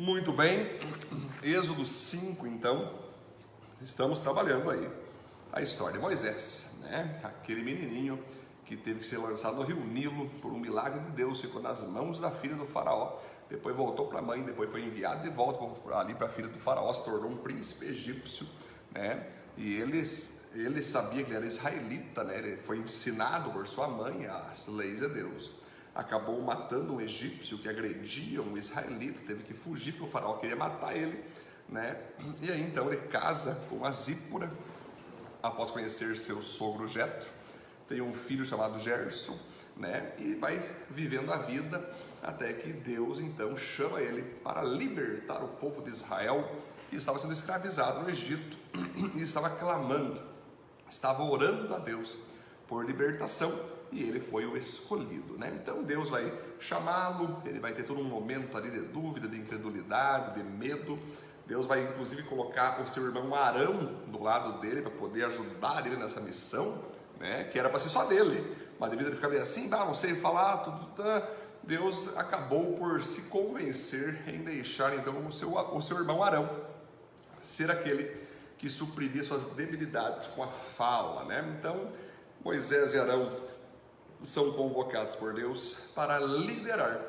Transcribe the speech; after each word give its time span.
Muito 0.00 0.32
bem, 0.32 0.64
Êxodo 1.42 1.84
5, 1.84 2.46
então, 2.46 2.94
estamos 3.82 4.20
trabalhando 4.20 4.70
aí 4.70 4.88
a 5.52 5.60
história 5.60 5.94
de 5.94 5.98
Moisés, 5.98 6.76
né? 6.82 7.20
Aquele 7.24 7.64
menininho 7.64 8.22
que 8.64 8.76
teve 8.76 9.00
que 9.00 9.06
ser 9.06 9.18
lançado 9.18 9.56
no 9.56 9.62
rio 9.62 9.80
Nilo 9.80 10.30
por 10.40 10.52
um 10.52 10.60
milagre 10.60 11.00
de 11.00 11.10
Deus, 11.10 11.40
ficou 11.40 11.60
nas 11.60 11.82
mãos 11.82 12.20
da 12.20 12.30
filha 12.30 12.54
do 12.54 12.64
faraó, 12.64 13.18
depois 13.50 13.74
voltou 13.74 14.06
para 14.06 14.20
a 14.20 14.22
mãe, 14.22 14.40
depois 14.44 14.70
foi 14.70 14.84
enviado 14.84 15.24
de 15.24 15.30
volta 15.30 15.64
ali 15.98 16.14
para 16.14 16.28
a 16.28 16.30
filha 16.30 16.46
do 16.46 16.60
faraó, 16.60 16.92
se 16.92 17.04
tornou 17.04 17.32
um 17.32 17.38
príncipe 17.38 17.86
egípcio, 17.86 18.46
né? 18.92 19.26
E 19.56 19.80
eles, 19.80 20.46
ele 20.54 20.80
sabia 20.80 21.24
que 21.24 21.30
ele 21.30 21.38
era 21.38 21.46
israelita, 21.46 22.22
né? 22.22 22.38
Ele 22.38 22.56
foi 22.58 22.78
ensinado 22.78 23.50
por 23.50 23.66
sua 23.66 23.88
mãe 23.88 24.28
as 24.28 24.68
leis 24.68 25.00
de 25.00 25.08
Deus. 25.08 25.57
Acabou 25.98 26.40
matando 26.40 26.94
um 26.94 27.00
egípcio 27.00 27.58
que 27.58 27.68
agredia 27.68 28.40
um 28.40 28.56
israelita, 28.56 29.18
teve 29.26 29.42
que 29.42 29.52
fugir 29.52 29.90
porque 29.90 30.04
o 30.04 30.08
faraó 30.08 30.34
queria 30.34 30.54
matar 30.54 30.96
ele, 30.96 31.24
né? 31.68 32.00
E 32.40 32.52
aí 32.52 32.62
então 32.62 32.86
ele 32.86 33.08
casa 33.08 33.60
com 33.68 33.84
a 33.84 33.90
Zípora, 33.90 34.48
após 35.42 35.72
conhecer 35.72 36.16
seu 36.16 36.40
sogro 36.40 36.86
Jetro, 36.86 37.28
tem 37.88 38.00
um 38.00 38.12
filho 38.12 38.46
chamado 38.46 38.78
Gerson, 38.78 39.36
né? 39.76 40.12
E 40.18 40.36
vai 40.36 40.62
vivendo 40.88 41.32
a 41.32 41.38
vida 41.38 41.90
até 42.22 42.52
que 42.52 42.72
Deus 42.72 43.18
então 43.18 43.56
chama 43.56 44.00
ele 44.00 44.22
para 44.22 44.62
libertar 44.62 45.42
o 45.42 45.48
povo 45.48 45.82
de 45.82 45.90
Israel 45.90 46.48
que 46.90 46.94
estava 46.94 47.18
sendo 47.18 47.32
escravizado 47.32 48.04
no 48.04 48.08
Egito 48.08 48.56
e 49.16 49.20
estava 49.20 49.50
clamando, 49.50 50.22
estava 50.88 51.24
orando 51.24 51.74
a 51.74 51.78
Deus 51.80 52.16
por 52.68 52.86
libertação 52.86 53.77
e 53.90 54.02
ele 54.02 54.20
foi 54.20 54.46
o 54.46 54.56
escolhido, 54.56 55.38
né? 55.38 55.52
Então 55.60 55.82
Deus 55.82 56.10
vai 56.10 56.32
chamá-lo, 56.58 57.42
ele 57.44 57.58
vai 57.58 57.72
ter 57.72 57.84
todo 57.84 58.00
um 58.00 58.04
momento 58.04 58.56
ali 58.56 58.70
de 58.70 58.80
dúvida, 58.80 59.26
de 59.28 59.38
incredulidade, 59.38 60.34
de 60.34 60.42
medo. 60.42 60.96
Deus 61.46 61.64
vai 61.64 61.82
inclusive 61.82 62.24
colocar 62.24 62.82
o 62.82 62.86
seu 62.86 63.06
irmão 63.06 63.34
Arão 63.34 63.74
do 64.06 64.22
lado 64.22 64.60
dele 64.60 64.82
para 64.82 64.90
poder 64.90 65.24
ajudar 65.24 65.86
ele 65.86 65.96
nessa 65.96 66.20
missão 66.20 66.84
né? 67.18 67.44
que 67.44 67.58
era 67.58 67.68
para 67.68 67.80
ser 67.80 67.88
só 67.88 68.04
dele, 68.04 68.56
mas 68.78 68.90
devido 68.90 69.06
a 69.06 69.08
ele 69.08 69.16
ficar 69.16 69.28
bem 69.28 69.40
assim, 69.40 69.68
não 69.68 69.94
sei 69.94 70.14
falar, 70.14 70.58
tudo, 70.58 70.86
tá, 70.96 71.28
Deus 71.62 72.16
acabou 72.16 72.74
por 72.76 73.02
se 73.02 73.22
convencer 73.22 74.22
em 74.28 74.42
deixar 74.42 74.94
então 74.94 75.26
o 75.26 75.32
seu, 75.32 75.54
o 75.54 75.82
seu 75.82 75.98
irmão 75.98 76.22
Arão 76.22 76.48
ser 77.42 77.70
aquele 77.70 78.26
que 78.56 78.68
supriria 78.68 79.22
suas 79.22 79.44
debilidades 79.44 80.26
com 80.28 80.42
a 80.42 80.48
fala, 80.48 81.24
né? 81.24 81.56
Então 81.58 81.92
Moisés 82.42 82.94
e 82.94 82.98
Arão 82.98 83.30
são 84.22 84.52
convocados 84.52 85.16
por 85.16 85.34
Deus 85.34 85.76
para 85.94 86.18
liderar 86.18 87.00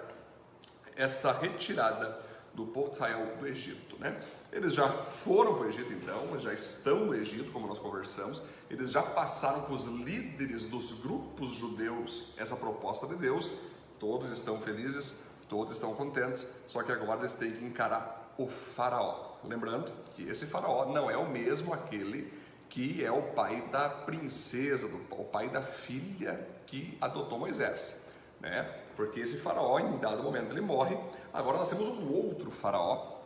essa 0.96 1.32
retirada 1.32 2.20
do 2.54 2.66
povo 2.68 2.90
de 2.90 2.96
Israel 2.96 3.38
do 3.38 3.48
Egito, 3.48 3.98
né? 4.00 4.20
Eles 4.52 4.74
já 4.74 4.90
foram 4.90 5.56
para 5.56 5.68
o 5.68 5.70
Egito 5.70 5.94
então, 5.94 6.38
já 6.40 6.54
estão 6.54 7.06
no 7.06 7.16
Egito, 7.16 7.52
como 7.52 7.68
nós 7.68 7.80
conversamos, 7.80 8.42
eles 8.70 8.92
já 8.92 9.02
passaram 9.02 9.62
com 9.62 9.74
os 9.74 9.86
líderes 9.86 10.66
dos 10.66 10.94
grupos 10.94 11.52
judeus 11.52 12.34
essa 12.38 12.56
proposta 12.56 13.08
de 13.08 13.16
Deus, 13.16 13.52
todos 14.00 14.30
estão 14.32 14.60
felizes, 14.60 15.20
todos 15.48 15.74
estão 15.74 15.94
contentes, 15.94 16.48
só 16.68 16.84
que 16.84 16.92
agora 16.92 17.22
eles 17.22 17.34
têm 17.34 17.52
que 17.52 17.64
encarar 17.64 18.34
o 18.38 18.48
faraó. 18.48 19.38
Lembrando 19.44 19.92
que 20.16 20.24
esse 20.24 20.46
faraó 20.46 20.86
não 20.86 21.10
é 21.10 21.18
o 21.18 21.30
mesmo 21.30 21.74
aquele 21.74 22.34
que 22.70 23.04
é 23.04 23.12
o 23.12 23.22
pai 23.22 23.62
da 23.72 23.90
princesa, 23.90 24.88
o 25.10 25.24
pai 25.26 25.50
da 25.50 25.62
filha 25.62 26.48
que 26.68 26.98
adotou 27.02 27.40
Moisés, 27.40 28.02
né? 28.40 28.64
Porque 28.96 29.20
esse 29.20 29.38
faraó, 29.38 29.80
em 29.80 29.98
dado 29.98 30.22
momento, 30.22 30.52
ele 30.52 30.62
morre. 30.62 30.98
Agora 31.34 31.58
nós 31.58 31.70
temos 31.70 31.88
um 31.88 32.14
outro 32.14 32.52
faraó, 32.52 33.18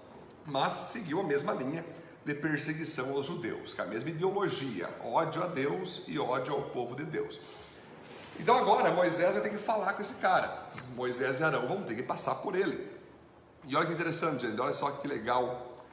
mas 0.46 0.72
seguiu 0.72 1.20
a 1.20 1.24
mesma 1.24 1.52
linha 1.54 1.84
de 2.26 2.34
perseguição 2.34 3.12
aos 3.12 3.26
judeus, 3.26 3.74
com 3.74 3.82
a 3.82 3.86
mesma 3.86 4.10
ideologia, 4.10 4.90
ódio 5.04 5.44
a 5.44 5.48
Deus 5.48 6.04
e 6.08 6.18
ódio 6.18 6.54
ao 6.54 6.62
povo 6.70 6.96
de 6.96 7.04
Deus. 7.04 7.40
Então 8.40 8.58
agora 8.58 8.92
Moisés 8.92 9.34
vai 9.34 9.44
ter 9.44 9.50
que 9.50 9.58
falar 9.58 9.94
com 9.94 10.02
esse 10.02 10.16
cara. 10.16 10.70
Moisés 10.96 11.40
e 11.40 11.44
Arão 11.44 11.68
vão 11.68 11.84
ter 11.84 11.96
que 11.96 12.04
passar 12.04 12.36
por 12.36 12.56
ele. 12.56 12.90
E 13.68 13.76
olha 13.76 13.86
que 13.86 13.94
interessante, 13.94 14.48
gente, 14.48 14.60
olha 14.60 14.74
só 14.74 14.90
que 14.92 15.08
legal 15.08 15.84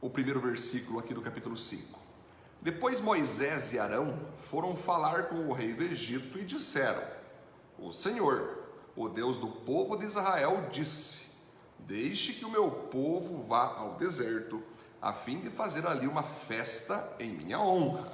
o 0.00 0.08
primeiro 0.08 0.40
versículo 0.40 0.98
aqui 0.98 1.12
do 1.12 1.20
capítulo 1.20 1.56
5. 1.56 2.03
Depois 2.64 2.98
Moisés 2.98 3.74
e 3.74 3.78
Arão 3.78 4.18
foram 4.38 4.74
falar 4.74 5.24
com 5.24 5.48
o 5.48 5.52
rei 5.52 5.74
do 5.74 5.84
Egito 5.84 6.38
e 6.38 6.44
disseram: 6.44 7.02
O 7.78 7.92
Senhor, 7.92 8.64
o 8.96 9.06
Deus 9.06 9.36
do 9.36 9.48
povo 9.48 9.98
de 9.98 10.06
Israel, 10.06 10.66
disse: 10.72 11.26
Deixe 11.80 12.32
que 12.32 12.44
o 12.46 12.50
meu 12.50 12.70
povo 12.70 13.42
vá 13.42 13.76
ao 13.76 13.96
deserto 13.96 14.62
a 15.02 15.12
fim 15.12 15.40
de 15.40 15.50
fazer 15.50 15.86
ali 15.86 16.06
uma 16.06 16.22
festa 16.22 17.14
em 17.20 17.28
minha 17.28 17.60
honra. 17.60 18.10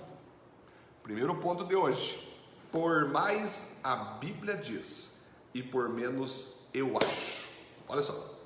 Primeiro 1.05 1.37
ponto 1.37 1.65
de 1.65 1.77
hoje. 1.77 2.29
Por 2.73 3.09
mais 3.09 3.79
a 3.85 3.95
Bíblia 3.95 4.57
diz 4.57 5.23
e 5.55 5.63
por 5.63 5.89
menos 5.89 6.67
eu 6.75 6.99
acho. 6.99 7.49
Olha 7.89 8.03
só. 8.03 8.37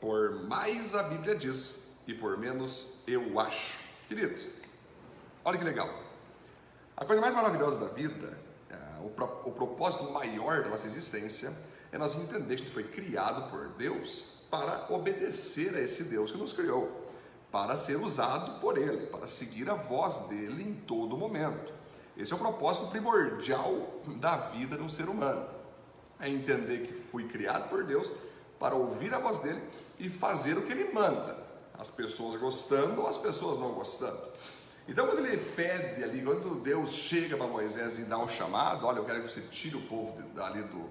Por 0.00 0.42
mais 0.46 0.94
a 0.94 1.02
Bíblia 1.02 1.34
diz 1.34 1.90
e 2.06 2.14
por 2.14 2.38
menos 2.38 2.94
eu 3.06 3.38
acho. 3.38 3.78
Queridos, 4.08 4.48
olha 5.50 5.58
que 5.58 5.64
legal. 5.64 5.90
A 6.96 7.04
coisa 7.04 7.20
mais 7.20 7.34
maravilhosa 7.34 7.78
da 7.78 7.86
vida, 7.86 8.38
é, 8.70 8.76
o, 9.00 9.48
o 9.48 9.52
propósito 9.52 10.04
maior 10.10 10.62
da 10.62 10.68
nossa 10.68 10.86
existência, 10.86 11.52
é 11.90 11.98
nós 11.98 12.14
entender 12.14 12.54
que 12.54 12.62
a 12.62 12.64
gente 12.64 12.70
foi 12.70 12.84
criado 12.84 13.50
por 13.50 13.68
Deus 13.70 14.38
para 14.48 14.86
obedecer 14.90 15.74
a 15.74 15.80
esse 15.80 16.04
Deus 16.04 16.30
que 16.30 16.38
nos 16.38 16.52
criou 16.52 17.08
para 17.50 17.76
ser 17.76 17.96
usado 17.96 18.60
por 18.60 18.78
Ele, 18.78 19.06
para 19.06 19.26
seguir 19.26 19.68
a 19.68 19.74
voz 19.74 20.20
dele 20.28 20.62
em 20.62 20.74
todo 20.74 21.16
momento. 21.16 21.72
Esse 22.16 22.32
é 22.32 22.36
o 22.36 22.38
propósito 22.38 22.86
primordial 22.86 24.02
da 24.20 24.36
vida 24.36 24.76
de 24.76 24.82
um 24.84 24.88
ser 24.88 25.08
humano. 25.08 25.48
É 26.20 26.28
entender 26.28 26.86
que 26.86 26.92
fui 26.92 27.26
criado 27.26 27.68
por 27.68 27.82
Deus 27.82 28.08
para 28.56 28.76
ouvir 28.76 29.12
a 29.12 29.18
voz 29.18 29.40
dele 29.40 29.60
e 29.98 30.08
fazer 30.08 30.56
o 30.56 30.62
que 30.62 30.72
ele 30.72 30.92
manda, 30.92 31.36
as 31.76 31.90
pessoas 31.90 32.38
gostando 32.38 33.00
ou 33.00 33.08
as 33.08 33.16
pessoas 33.16 33.58
não 33.58 33.72
gostando. 33.72 34.30
Então, 34.90 35.06
quando 35.06 35.24
ele 35.24 35.36
pede 35.54 36.02
ali, 36.02 36.20
quando 36.20 36.60
Deus 36.60 36.92
chega 36.92 37.36
para 37.36 37.46
Moisés 37.46 38.00
e 38.00 38.02
dá 38.02 38.18
um 38.18 38.26
chamado, 38.26 38.84
olha, 38.84 38.98
eu 38.98 39.04
quero 39.04 39.22
que 39.22 39.30
você 39.30 39.40
tire 39.40 39.76
o 39.76 39.82
povo 39.82 40.20
ali 40.42 40.62
do 40.64 40.90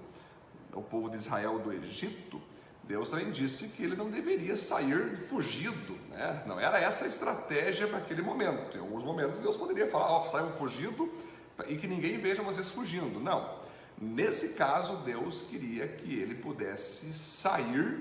o 0.72 0.82
povo 0.82 1.10
de 1.10 1.16
Israel 1.16 1.58
do 1.58 1.72
Egito, 1.72 2.40
Deus 2.84 3.10
também 3.10 3.30
disse 3.30 3.68
que 3.68 3.82
ele 3.82 3.94
não 3.94 4.10
deveria 4.10 4.56
sair 4.56 5.16
fugido, 5.16 5.98
né? 6.10 6.42
não 6.46 6.58
era 6.58 6.80
essa 6.80 7.04
a 7.04 7.08
estratégia 7.08 7.86
para 7.86 7.98
aquele 7.98 8.22
momento. 8.22 8.76
Em 8.76 8.80
alguns 8.80 9.04
momentos 9.04 9.38
Deus 9.40 9.56
poderia 9.56 9.88
falar, 9.88 10.18
oh, 10.18 10.28
saiam 10.28 10.50
fugido 10.52 11.12
e 11.68 11.76
que 11.76 11.86
ninguém 11.86 12.18
veja 12.18 12.42
vocês 12.42 12.68
fugindo. 12.68 13.20
Não. 13.20 13.58
Nesse 14.00 14.54
caso, 14.54 14.96
Deus 14.98 15.42
queria 15.42 15.86
que 15.86 16.18
ele 16.18 16.34
pudesse 16.34 17.12
sair 17.12 18.00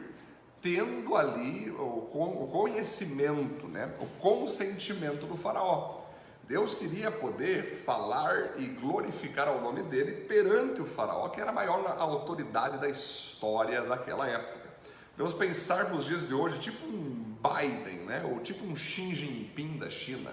tendo 0.61 1.15
ali 1.15 1.69
o 1.71 2.47
conhecimento, 2.51 3.67
né? 3.67 3.93
o 3.99 4.05
consentimento 4.19 5.25
do 5.25 5.37
faraó. 5.37 5.99
Deus 6.43 6.73
queria 6.73 7.11
poder 7.11 7.83
falar 7.85 8.59
e 8.59 8.65
glorificar 8.65 9.49
o 9.49 9.61
nome 9.61 9.83
dele 9.83 10.25
perante 10.25 10.81
o 10.81 10.85
faraó, 10.85 11.29
que 11.29 11.39
era 11.39 11.51
a 11.51 11.53
maior 11.53 11.85
autoridade 11.99 12.79
da 12.79 12.89
história 12.89 13.83
daquela 13.83 14.27
época. 14.27 14.67
Vamos 15.15 15.33
pensar 15.33 15.89
nos 15.91 16.05
dias 16.05 16.27
de 16.27 16.33
hoje, 16.33 16.59
tipo 16.59 16.85
um 16.87 17.35
Biden, 17.39 18.05
né? 18.05 18.23
ou 18.23 18.39
tipo 18.39 18.65
um 18.65 18.75
Xi 18.75 19.13
Jinping 19.13 19.77
da 19.77 19.89
China, 19.89 20.31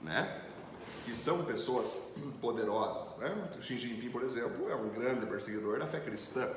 né? 0.00 0.42
que 1.04 1.14
são 1.14 1.44
pessoas 1.44 2.14
poderosas. 2.40 3.16
Né? 3.18 3.50
O 3.58 3.60
Xi 3.60 3.76
Jinping, 3.76 4.10
por 4.10 4.22
exemplo, 4.22 4.70
é 4.70 4.74
um 4.74 4.88
grande 4.88 5.26
perseguidor 5.26 5.78
da 5.78 5.86
fé 5.86 6.00
cristã. 6.00 6.48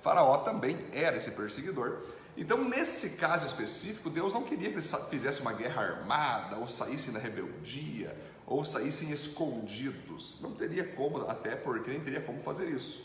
Faraó 0.00 0.38
também 0.38 0.78
era 0.92 1.16
esse 1.16 1.32
perseguidor. 1.32 2.02
Então, 2.40 2.62
nesse 2.62 3.16
caso 3.16 3.48
específico, 3.48 4.08
Deus 4.08 4.32
não 4.32 4.44
queria 4.44 4.68
que 4.68 4.76
eles 4.76 4.94
fizessem 5.10 5.42
uma 5.42 5.52
guerra 5.52 5.82
armada, 5.82 6.56
ou 6.56 6.68
saíssem 6.68 7.12
na 7.12 7.18
rebeldia, 7.18 8.16
ou 8.46 8.64
saíssem 8.64 9.10
escondidos. 9.10 10.38
Não 10.40 10.54
teria 10.54 10.86
como, 10.86 11.28
até 11.28 11.56
porque 11.56 11.90
nem 11.90 12.00
teria 12.00 12.20
como 12.20 12.40
fazer 12.40 12.68
isso. 12.68 13.04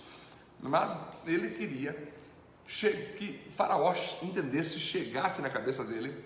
Mas 0.61 0.99
ele 1.25 1.49
queria 1.49 2.13
que 3.17 3.51
Faraó 3.57 3.95
entendesse, 4.21 4.79
chegasse 4.79 5.41
na 5.41 5.49
cabeça 5.49 5.83
dele 5.83 6.23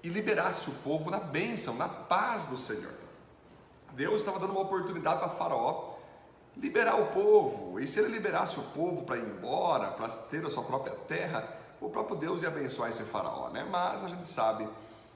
e 0.00 0.08
liberasse 0.08 0.70
o 0.70 0.72
povo 0.84 1.10
na 1.10 1.18
bênção, 1.18 1.74
na 1.74 1.88
paz 1.88 2.44
do 2.44 2.56
Senhor. 2.56 2.94
Deus 3.94 4.20
estava 4.20 4.38
dando 4.38 4.52
uma 4.52 4.62
oportunidade 4.62 5.18
para 5.18 5.30
Faraó 5.30 5.96
liberar 6.56 6.94
o 6.94 7.06
povo, 7.08 7.80
e 7.80 7.88
se 7.88 7.98
ele 7.98 8.08
liberasse 8.08 8.58
o 8.60 8.62
povo 8.62 9.02
para 9.02 9.16
ir 9.16 9.24
embora, 9.24 9.90
para 9.90 10.08
ter 10.08 10.46
a 10.46 10.50
sua 10.50 10.62
própria 10.62 10.94
terra, 10.94 11.59
o 11.80 11.88
próprio 11.88 12.16
Deus 12.16 12.42
ia 12.42 12.48
abençoar 12.48 12.90
esse 12.90 13.02
Faraó, 13.02 13.48
né? 13.48 13.66
Mas 13.68 14.04
a 14.04 14.08
gente 14.08 14.26
sabe 14.26 14.68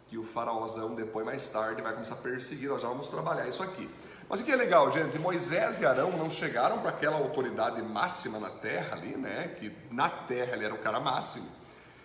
que 0.08 0.19
o 0.19 0.22
faraózão 0.22 0.94
depois, 0.94 1.25
mais 1.25 1.49
tarde, 1.49 1.82
vai 1.82 1.93
começar 1.93 2.14
a 2.14 2.19
perseguir, 2.19 2.69
nós 2.69 2.81
já 2.81 2.88
vamos 2.88 3.08
trabalhar 3.08 3.49
isso 3.49 3.62
aqui. 3.62 3.88
Mas 4.28 4.40
o 4.40 4.44
que 4.44 4.52
é 4.52 4.56
legal, 4.56 4.90
gente, 4.90 5.19
Moisés 5.19 5.81
e 5.81 5.87
Arão 5.87 6.11
não 6.12 6.31
chegaram 6.31 6.78
para 6.78 6.90
aquela 6.90 7.16
autoridade 7.16 7.82
máxima 7.82 8.38
na 8.38 8.50
terra 8.50 8.96
ali, 8.96 9.16
né? 9.16 9.55
Que 9.58 9.72
na 9.90 10.08
terra 10.08 10.52
ele 10.52 10.64
era 10.64 10.75
o 10.75 10.78
cara 10.78 10.99
máximo. 11.00 11.46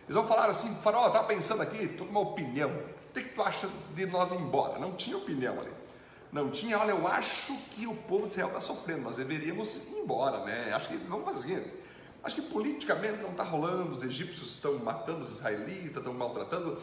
Eles 0.03 0.15
vão 0.15 0.27
falar 0.27 0.47
assim, 0.47 0.73
farol, 0.75 1.09
tá 1.11 1.23
pensando 1.23 1.61
aqui, 1.61 1.87
tô 1.87 2.03
com 2.05 2.11
uma 2.11 2.19
opinião. 2.19 2.69
O 3.09 3.13
que 3.13 3.21
tu 3.21 3.41
acha 3.41 3.69
de 3.93 4.05
nós 4.05 4.31
ir 4.31 4.37
embora? 4.37 4.79
Não 4.79 4.93
tinha 4.93 5.17
opinião 5.17 5.59
ali. 5.59 5.71
Não 6.31 6.49
tinha, 6.49 6.77
olha, 6.77 6.91
eu 6.91 7.07
acho 7.07 7.55
que 7.71 7.87
o 7.87 7.95
povo 7.95 8.27
de 8.27 8.33
Israel 8.33 8.49
está 8.49 8.61
sofrendo, 8.61 9.01
nós 9.01 9.17
deveríamos 9.17 9.87
ir 9.89 9.99
embora, 9.99 10.43
né? 10.45 10.73
Acho 10.73 10.89
que 10.89 10.97
vamos 10.97 11.25
fazer 11.25 11.37
o 11.37 11.41
seguinte. 11.41 11.73
Acho 12.23 12.35
que 12.35 12.41
politicamente 12.41 13.21
não 13.21 13.31
está 13.31 13.43
rolando, 13.43 13.95
os 13.95 14.03
egípcios 14.03 14.51
estão 14.51 14.77
matando 14.79 15.23
os 15.23 15.31
israelitas, 15.31 15.97
estão 15.97 16.13
maltratando. 16.13 16.77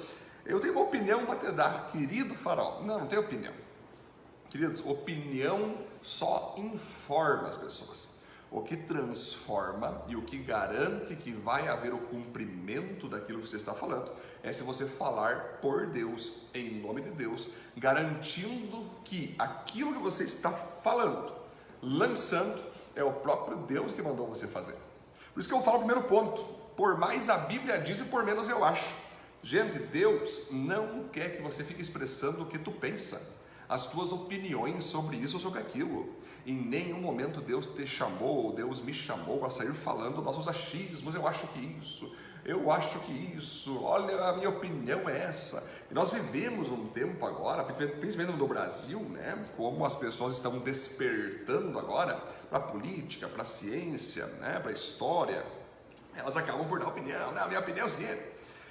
Eu 0.44 0.60
tenho 0.60 0.72
uma 0.72 0.82
opinião 0.82 1.26
para 1.26 1.36
te 1.36 1.52
dar, 1.52 1.90
querido 1.92 2.34
farol. 2.34 2.82
Não, 2.82 3.00
não 3.00 3.06
tenho 3.06 3.22
opinião. 3.22 3.52
Queridos, 4.48 4.80
opinião 4.84 5.76
só 6.02 6.54
informa 6.56 7.48
as 7.48 7.56
pessoas. 7.56 8.08
O 8.50 8.62
que 8.62 8.76
transforma 8.76 10.02
e 10.06 10.14
o 10.14 10.22
que 10.22 10.38
garante 10.38 11.16
que 11.16 11.32
vai 11.32 11.68
haver 11.68 11.92
o 11.92 11.98
cumprimento 11.98 13.08
daquilo 13.08 13.42
que 13.42 13.48
você 13.48 13.56
está 13.56 13.74
falando 13.74 14.10
é 14.42 14.52
se 14.52 14.62
você 14.62 14.86
falar 14.86 15.58
por 15.60 15.86
Deus, 15.86 16.32
em 16.54 16.80
nome 16.80 17.02
de 17.02 17.10
Deus, 17.10 17.50
garantindo 17.76 18.88
que 19.04 19.34
aquilo 19.36 19.92
que 19.92 19.98
você 19.98 20.22
está 20.22 20.52
falando, 20.52 21.32
lançando, 21.82 22.62
é 22.94 23.02
o 23.02 23.12
próprio 23.12 23.58
Deus 23.58 23.92
que 23.92 24.00
mandou 24.00 24.28
você 24.28 24.46
fazer. 24.46 24.85
Por 25.36 25.40
isso 25.40 25.50
que 25.50 25.54
eu 25.54 25.60
falo 25.60 25.76
o 25.76 25.80
primeiro 25.80 26.04
ponto: 26.04 26.42
por 26.74 26.96
mais 26.96 27.28
a 27.28 27.36
Bíblia 27.36 27.78
diz 27.78 28.00
e 28.00 28.04
por 28.04 28.24
menos 28.24 28.48
eu 28.48 28.64
acho. 28.64 28.94
Gente, 29.42 29.78
Deus 29.78 30.46
não 30.50 31.08
quer 31.12 31.36
que 31.36 31.42
você 31.42 31.62
fique 31.62 31.82
expressando 31.82 32.44
o 32.44 32.46
que 32.46 32.58
tu 32.58 32.72
pensa, 32.72 33.36
as 33.68 33.86
tuas 33.86 34.12
opiniões 34.12 34.84
sobre 34.84 35.18
isso 35.18 35.36
ou 35.36 35.42
sobre 35.42 35.60
aquilo. 35.60 36.08
Em 36.46 36.54
nenhum 36.54 36.98
momento 36.98 37.42
Deus 37.42 37.66
te 37.66 37.86
chamou, 37.86 38.54
Deus 38.54 38.80
me 38.80 38.94
chamou 38.94 39.44
a 39.44 39.50
sair 39.50 39.74
falando 39.74 40.22
nossos 40.22 40.48
achismos. 40.48 41.14
Eu 41.14 41.28
acho 41.28 41.46
que 41.48 41.60
isso, 41.82 42.10
eu 42.46 42.70
acho 42.70 43.00
que 43.00 43.12
isso, 43.36 43.82
olha, 43.82 44.16
a 44.28 44.32
minha 44.34 44.48
opinião 44.48 45.08
é 45.08 45.24
essa. 45.24 45.68
E 45.90 45.94
nós 45.94 46.12
vivemos 46.12 46.70
um 46.70 46.86
tempo 46.86 47.26
agora, 47.26 47.64
principalmente 47.64 48.38
no 48.38 48.46
Brasil, 48.46 49.00
né, 49.00 49.36
como 49.56 49.84
as 49.84 49.96
pessoas 49.96 50.34
estão 50.34 50.60
despertando 50.60 51.76
agora 51.76 52.14
para 52.48 52.58
a 52.58 52.62
política, 52.62 53.26
para 53.26 53.42
a 53.42 53.44
ciência, 53.44 54.26
né, 54.26 54.60
para 54.60 54.70
a 54.70 54.72
história, 54.72 55.44
elas 56.14 56.36
acabam 56.36 56.68
por 56.68 56.78
dar 56.78 56.86
opinião. 56.86 57.32
Né? 57.32 57.40
A 57.40 57.48
minha 57.48 57.58
opinião 57.58 57.86
é 57.86 57.88
o 57.88 57.92
seguinte: 57.92 58.22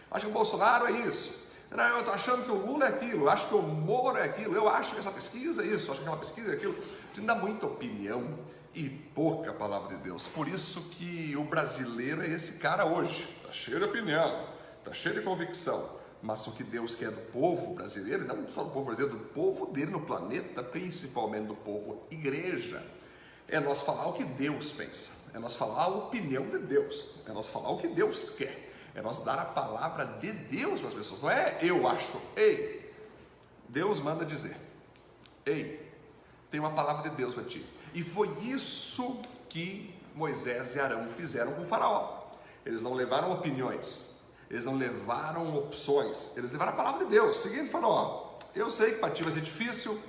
acho 0.09 0.25
que 0.25 0.31
o 0.31 0.33
Bolsonaro 0.33 0.87
é 0.87 0.91
isso. 1.07 1.43
Não, 1.69 1.83
eu 1.83 1.97
estou 1.97 2.13
achando 2.13 2.45
que 2.45 2.51
o 2.51 2.65
Lula 2.65 2.85
é 2.85 2.89
aquilo, 2.89 3.25
eu 3.25 3.29
acho 3.29 3.47
que 3.47 3.55
o 3.55 3.61
Moro 3.61 4.17
é 4.17 4.23
aquilo, 4.23 4.55
eu 4.55 4.69
acho 4.69 4.93
que 4.93 4.99
essa 4.99 5.11
pesquisa 5.11 5.61
é 5.61 5.65
isso, 5.65 5.87
eu 5.87 5.91
acho 5.91 6.01
que 6.01 6.07
aquela 6.07 6.17
pesquisa 6.17 6.51
é 6.51 6.55
aquilo. 6.55 6.75
A 7.11 7.15
gente 7.15 7.25
dá 7.25 7.35
muita 7.35 7.65
opinião 7.65 8.39
e 8.75 8.89
pouca 8.89 9.53
palavra 9.53 9.95
de 9.95 10.03
Deus. 10.03 10.27
Por 10.27 10.47
isso 10.47 10.89
que 10.91 11.35
o 11.37 11.45
brasileiro 11.45 12.21
é 12.21 12.29
esse 12.29 12.59
cara 12.59 12.85
hoje. 12.85 13.27
Está 13.37 13.51
cheio 13.51 13.79
de 13.79 13.85
opinião, 13.85 14.47
está 14.79 14.91
cheio 14.91 15.15
de 15.15 15.21
convicção. 15.21 15.89
Mas 16.21 16.45
o 16.47 16.51
que 16.51 16.63
Deus 16.63 16.95
quer 16.95 17.11
do 17.11 17.21
povo 17.31 17.73
brasileiro, 17.75 18.25
não 18.25 18.47
só 18.49 18.63
do 18.63 18.71
povo 18.71 18.87
brasileiro, 18.87 19.17
do 19.17 19.25
povo 19.25 19.67
dele 19.67 19.91
no 19.91 20.01
planeta, 20.01 20.61
principalmente 20.63 21.45
do 21.45 21.55
povo 21.55 22.03
igreja, 22.09 22.83
é 23.47 23.59
nós 23.59 23.81
falar 23.81 24.07
o 24.07 24.13
que 24.13 24.23
Deus 24.23 24.71
pensa, 24.71 25.31
é 25.35 25.39
nós 25.39 25.55
falar 25.55 25.83
a 25.83 25.87
opinião 25.87 26.49
de 26.49 26.57
Deus, 26.59 27.15
é 27.27 27.31
nós 27.31 27.47
falar 27.47 27.69
o 27.69 27.77
que 27.77 27.87
Deus 27.87 28.31
quer, 28.31 28.71
é 28.95 29.01
nós 29.01 29.23
dar 29.23 29.37
a 29.37 29.45
palavra 29.45 30.05
de 30.05 30.31
Deus 30.31 30.79
para 30.79 30.89
as 30.89 30.95
pessoas, 30.95 31.21
não 31.21 31.29
é 31.29 31.59
eu 31.61 31.87
acho, 31.87 32.19
ei, 32.35 32.91
Deus 33.69 33.99
manda 33.99 34.25
dizer, 34.25 34.57
ei, 35.45 35.84
tem 36.49 36.59
uma 36.59 36.71
palavra 36.71 37.09
de 37.09 37.15
Deus 37.15 37.33
para 37.33 37.43
ti, 37.43 37.65
e 37.93 38.03
foi 38.03 38.29
isso 38.41 39.19
que 39.49 39.93
Moisés 40.13 40.75
e 40.75 40.79
Arão 40.79 41.07
fizeram 41.17 41.53
com 41.53 41.61
o 41.63 41.65
Faraó. 41.65 42.23
Eles 42.65 42.81
não 42.81 42.93
levaram 42.93 43.31
opiniões, 43.31 44.15
eles 44.49 44.65
não 44.65 44.75
levaram 44.75 45.55
opções, 45.55 46.35
eles 46.37 46.51
levaram 46.51 46.71
a 46.71 46.75
palavra 46.75 47.05
de 47.05 47.11
Deus. 47.11 47.37
Seguinte, 47.37 47.69
Faraó, 47.69 48.37
eu 48.55 48.69
sei 48.71 48.93
que 48.93 48.99
para 48.99 49.11
ti 49.11 49.23
vai 49.23 49.31
ser 49.31 49.41
difícil, 49.41 49.99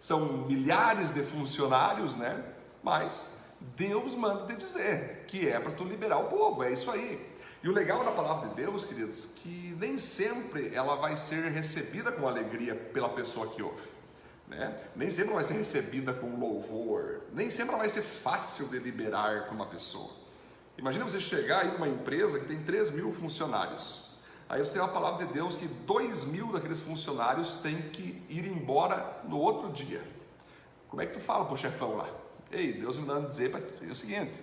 são 0.00 0.20
milhares 0.46 1.12
de 1.12 1.22
funcionários, 1.22 2.14
né? 2.14 2.44
Mas 2.82 3.30
Deus 3.58 4.14
manda 4.14 4.46
te 4.46 4.56
dizer 4.56 5.24
que 5.26 5.48
é 5.48 5.58
para 5.58 5.72
tu 5.72 5.84
liberar 5.84 6.18
o 6.18 6.24
povo, 6.24 6.62
é 6.62 6.72
isso 6.72 6.90
aí. 6.90 7.34
E 7.62 7.68
o 7.68 7.72
legal 7.72 8.04
da 8.04 8.10
palavra 8.10 8.50
de 8.50 8.56
Deus, 8.56 8.84
queridos, 8.84 9.26
que 9.36 9.74
nem 9.80 9.96
sempre 9.96 10.74
ela 10.74 10.96
vai 10.96 11.16
ser 11.16 11.50
recebida 11.50 12.12
com 12.12 12.28
alegria 12.28 12.74
pela 12.74 13.08
pessoa 13.08 13.46
que 13.46 13.62
ouve. 13.62 13.93
Né? 14.54 14.76
Nem 14.94 15.10
sempre 15.10 15.34
vai 15.34 15.44
ser 15.44 15.54
recebida 15.54 16.12
com 16.12 16.38
louvor, 16.38 17.22
nem 17.32 17.50
sempre 17.50 17.76
vai 17.76 17.88
ser 17.88 18.02
fácil 18.02 18.68
de 18.68 18.78
liberar 18.78 19.44
para 19.44 19.54
uma 19.54 19.66
pessoa. 19.66 20.10
Imagina 20.78 21.04
você 21.04 21.20
chegar 21.20 21.66
em 21.66 21.76
uma 21.76 21.88
empresa 21.88 22.38
que 22.38 22.46
tem 22.46 22.62
3 22.62 22.90
mil 22.92 23.12
funcionários. 23.12 24.10
Aí 24.48 24.60
você 24.60 24.72
tem 24.72 24.82
uma 24.82 24.92
palavra 24.92 25.26
de 25.26 25.32
Deus 25.32 25.56
que 25.56 25.66
2 25.66 26.24
mil 26.24 26.52
daqueles 26.52 26.80
funcionários 26.80 27.56
têm 27.58 27.76
que 27.90 28.22
ir 28.28 28.46
embora 28.46 29.20
no 29.24 29.38
outro 29.38 29.70
dia. 29.72 30.02
Como 30.88 31.02
é 31.02 31.06
que 31.06 31.14
tu 31.14 31.20
fala 31.20 31.44
para 31.44 31.54
o 31.54 31.56
chefão 31.56 31.96
lá? 31.96 32.08
Ei, 32.50 32.72
Deus 32.72 32.96
me 32.96 33.06
manda 33.06 33.28
dizer 33.28 33.50
para 33.50 33.60
o 33.90 33.96
seguinte, 33.96 34.42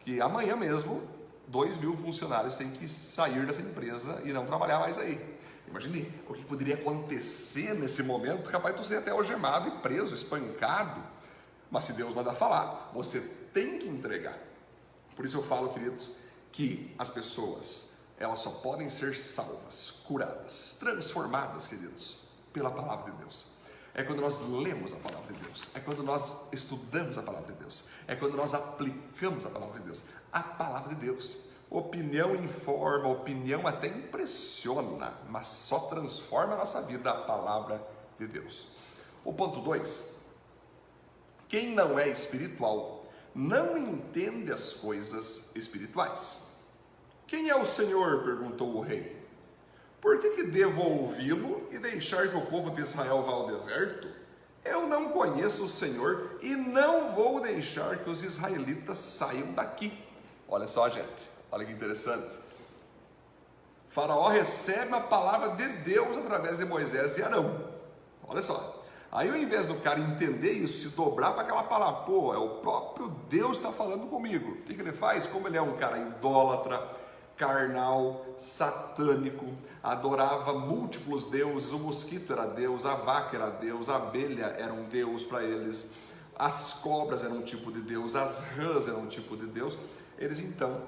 que 0.00 0.20
amanhã 0.20 0.56
mesmo, 0.56 1.02
dois 1.46 1.76
mil 1.78 1.96
funcionários 1.96 2.56
têm 2.56 2.70
que 2.70 2.88
sair 2.88 3.46
dessa 3.46 3.62
empresa 3.62 4.20
e 4.24 4.32
não 4.32 4.44
trabalhar 4.44 4.78
mais 4.78 4.98
aí. 4.98 5.35
Imagine 5.68 6.12
o 6.28 6.34
que 6.34 6.44
poderia 6.44 6.74
acontecer 6.74 7.74
nesse 7.74 8.02
momento, 8.02 8.50
capaz 8.50 8.74
de 8.74 8.82
tu 8.82 8.86
ser 8.86 8.98
até 8.98 9.10
algemado 9.10 9.68
e 9.68 9.72
preso, 9.80 10.14
espancado. 10.14 11.02
Mas 11.70 11.84
se 11.84 11.92
Deus 11.92 12.14
manda 12.14 12.32
falar, 12.32 12.90
você 12.94 13.20
tem 13.52 13.78
que 13.78 13.88
entregar. 13.88 14.38
Por 15.14 15.24
isso 15.24 15.38
eu 15.38 15.42
falo, 15.42 15.72
queridos, 15.72 16.10
que 16.52 16.94
as 16.98 17.10
pessoas, 17.10 17.94
elas 18.18 18.38
só 18.38 18.50
podem 18.50 18.88
ser 18.88 19.16
salvas, 19.16 20.02
curadas, 20.06 20.76
transformadas, 20.78 21.66
queridos, 21.66 22.18
pela 22.52 22.70
palavra 22.70 23.10
de 23.10 23.18
Deus 23.18 23.56
é 23.96 24.02
quando 24.02 24.20
nós 24.20 24.46
lemos 24.50 24.92
a 24.92 24.96
palavra 24.96 25.32
de 25.32 25.40
Deus, 25.40 25.68
é 25.74 25.80
quando 25.80 26.02
nós 26.02 26.36
estudamos 26.52 27.16
a 27.16 27.22
palavra 27.22 27.50
de 27.50 27.58
Deus, 27.58 27.84
é 28.06 28.14
quando 28.14 28.36
nós 28.36 28.52
aplicamos 28.52 29.46
a 29.46 29.48
palavra 29.48 29.80
de 29.80 29.86
Deus. 29.86 30.02
A 30.30 30.40
palavra 30.40 30.94
de 30.94 31.00
Deus. 31.00 31.38
Opinião 31.68 32.34
informa, 32.34 33.08
opinião 33.08 33.66
até 33.66 33.88
impressiona, 33.88 35.14
mas 35.28 35.46
só 35.46 35.80
transforma 35.80 36.54
a 36.54 36.58
nossa 36.58 36.80
vida 36.82 37.10
a 37.10 37.22
palavra 37.22 37.84
de 38.18 38.26
Deus. 38.26 38.68
O 39.24 39.32
ponto 39.32 39.60
2: 39.60 40.16
quem 41.48 41.74
não 41.74 41.98
é 41.98 42.08
espiritual 42.08 43.04
não 43.34 43.76
entende 43.78 44.52
as 44.52 44.72
coisas 44.72 45.50
espirituais. 45.54 46.44
Quem 47.26 47.50
é 47.50 47.56
o 47.56 47.66
Senhor? 47.66 48.24
perguntou 48.24 48.74
o 48.74 48.80
rei. 48.80 49.16
Por 50.00 50.18
que, 50.18 50.30
que 50.30 50.42
devo 50.44 50.82
ouvi-lo 50.82 51.68
e 51.70 51.78
deixar 51.78 52.28
que 52.28 52.36
o 52.36 52.46
povo 52.46 52.70
de 52.70 52.80
Israel 52.80 53.22
vá 53.22 53.32
ao 53.32 53.46
deserto? 53.46 54.08
Eu 54.64 54.88
não 54.88 55.10
conheço 55.10 55.64
o 55.64 55.68
Senhor 55.68 56.38
e 56.42 56.56
não 56.56 57.14
vou 57.14 57.40
deixar 57.40 57.98
que 57.98 58.10
os 58.10 58.22
israelitas 58.22 58.98
saiam 58.98 59.52
daqui. 59.52 59.92
Olha 60.48 60.66
só, 60.66 60.88
gente, 60.88 61.30
olha 61.50 61.64
que 61.64 61.72
interessante. 61.72 62.46
Faraó 63.88 64.28
recebe 64.28 64.94
a 64.94 65.00
palavra 65.00 65.56
de 65.56 65.68
Deus 65.78 66.16
através 66.16 66.58
de 66.58 66.64
Moisés 66.64 67.16
e 67.16 67.22
Arão. 67.22 67.64
Olha 68.28 68.42
só. 68.42 68.84
Aí, 69.10 69.30
ao 69.30 69.36
invés 69.36 69.64
do 69.64 69.76
cara 69.76 70.00
entender 70.00 70.52
isso, 70.52 70.90
se 70.90 70.96
dobrar 70.96 71.32
para 71.32 71.42
aquela 71.42 71.62
palavra, 71.62 72.02
pô, 72.02 72.34
é 72.34 72.36
o 72.36 72.56
próprio 72.60 73.08
Deus 73.30 73.56
está 73.56 73.72
falando 73.72 74.06
comigo. 74.08 74.50
O 74.50 74.62
que, 74.62 74.74
que 74.74 74.82
ele 74.82 74.92
faz? 74.92 75.26
Como 75.26 75.48
ele 75.48 75.56
é 75.56 75.62
um 75.62 75.76
cara 75.78 75.96
idólatra, 75.96 76.86
carnal, 77.36 78.26
satânico, 78.36 79.46
adorava 79.82 80.52
múltiplos 80.52 81.26
deuses, 81.26 81.72
o 81.72 81.78
mosquito 81.78 82.32
era 82.32 82.46
Deus, 82.46 82.84
a 82.84 82.94
vaca 82.94 83.36
era 83.36 83.48
Deus, 83.48 83.88
a 83.88 83.96
abelha 83.96 84.54
era 84.58 84.72
um 84.72 84.84
Deus 84.84 85.24
para 85.24 85.42
eles, 85.42 85.90
as 86.38 86.74
cobras 86.74 87.24
eram 87.24 87.36
um 87.36 87.42
tipo 87.42 87.72
de 87.72 87.80
Deus, 87.80 88.14
as 88.16 88.40
rãs 88.50 88.88
eram 88.88 89.00
um 89.00 89.06
tipo 89.06 89.36
de 89.36 89.46
Deus. 89.46 89.78
Eles 90.18 90.38
então 90.38 90.82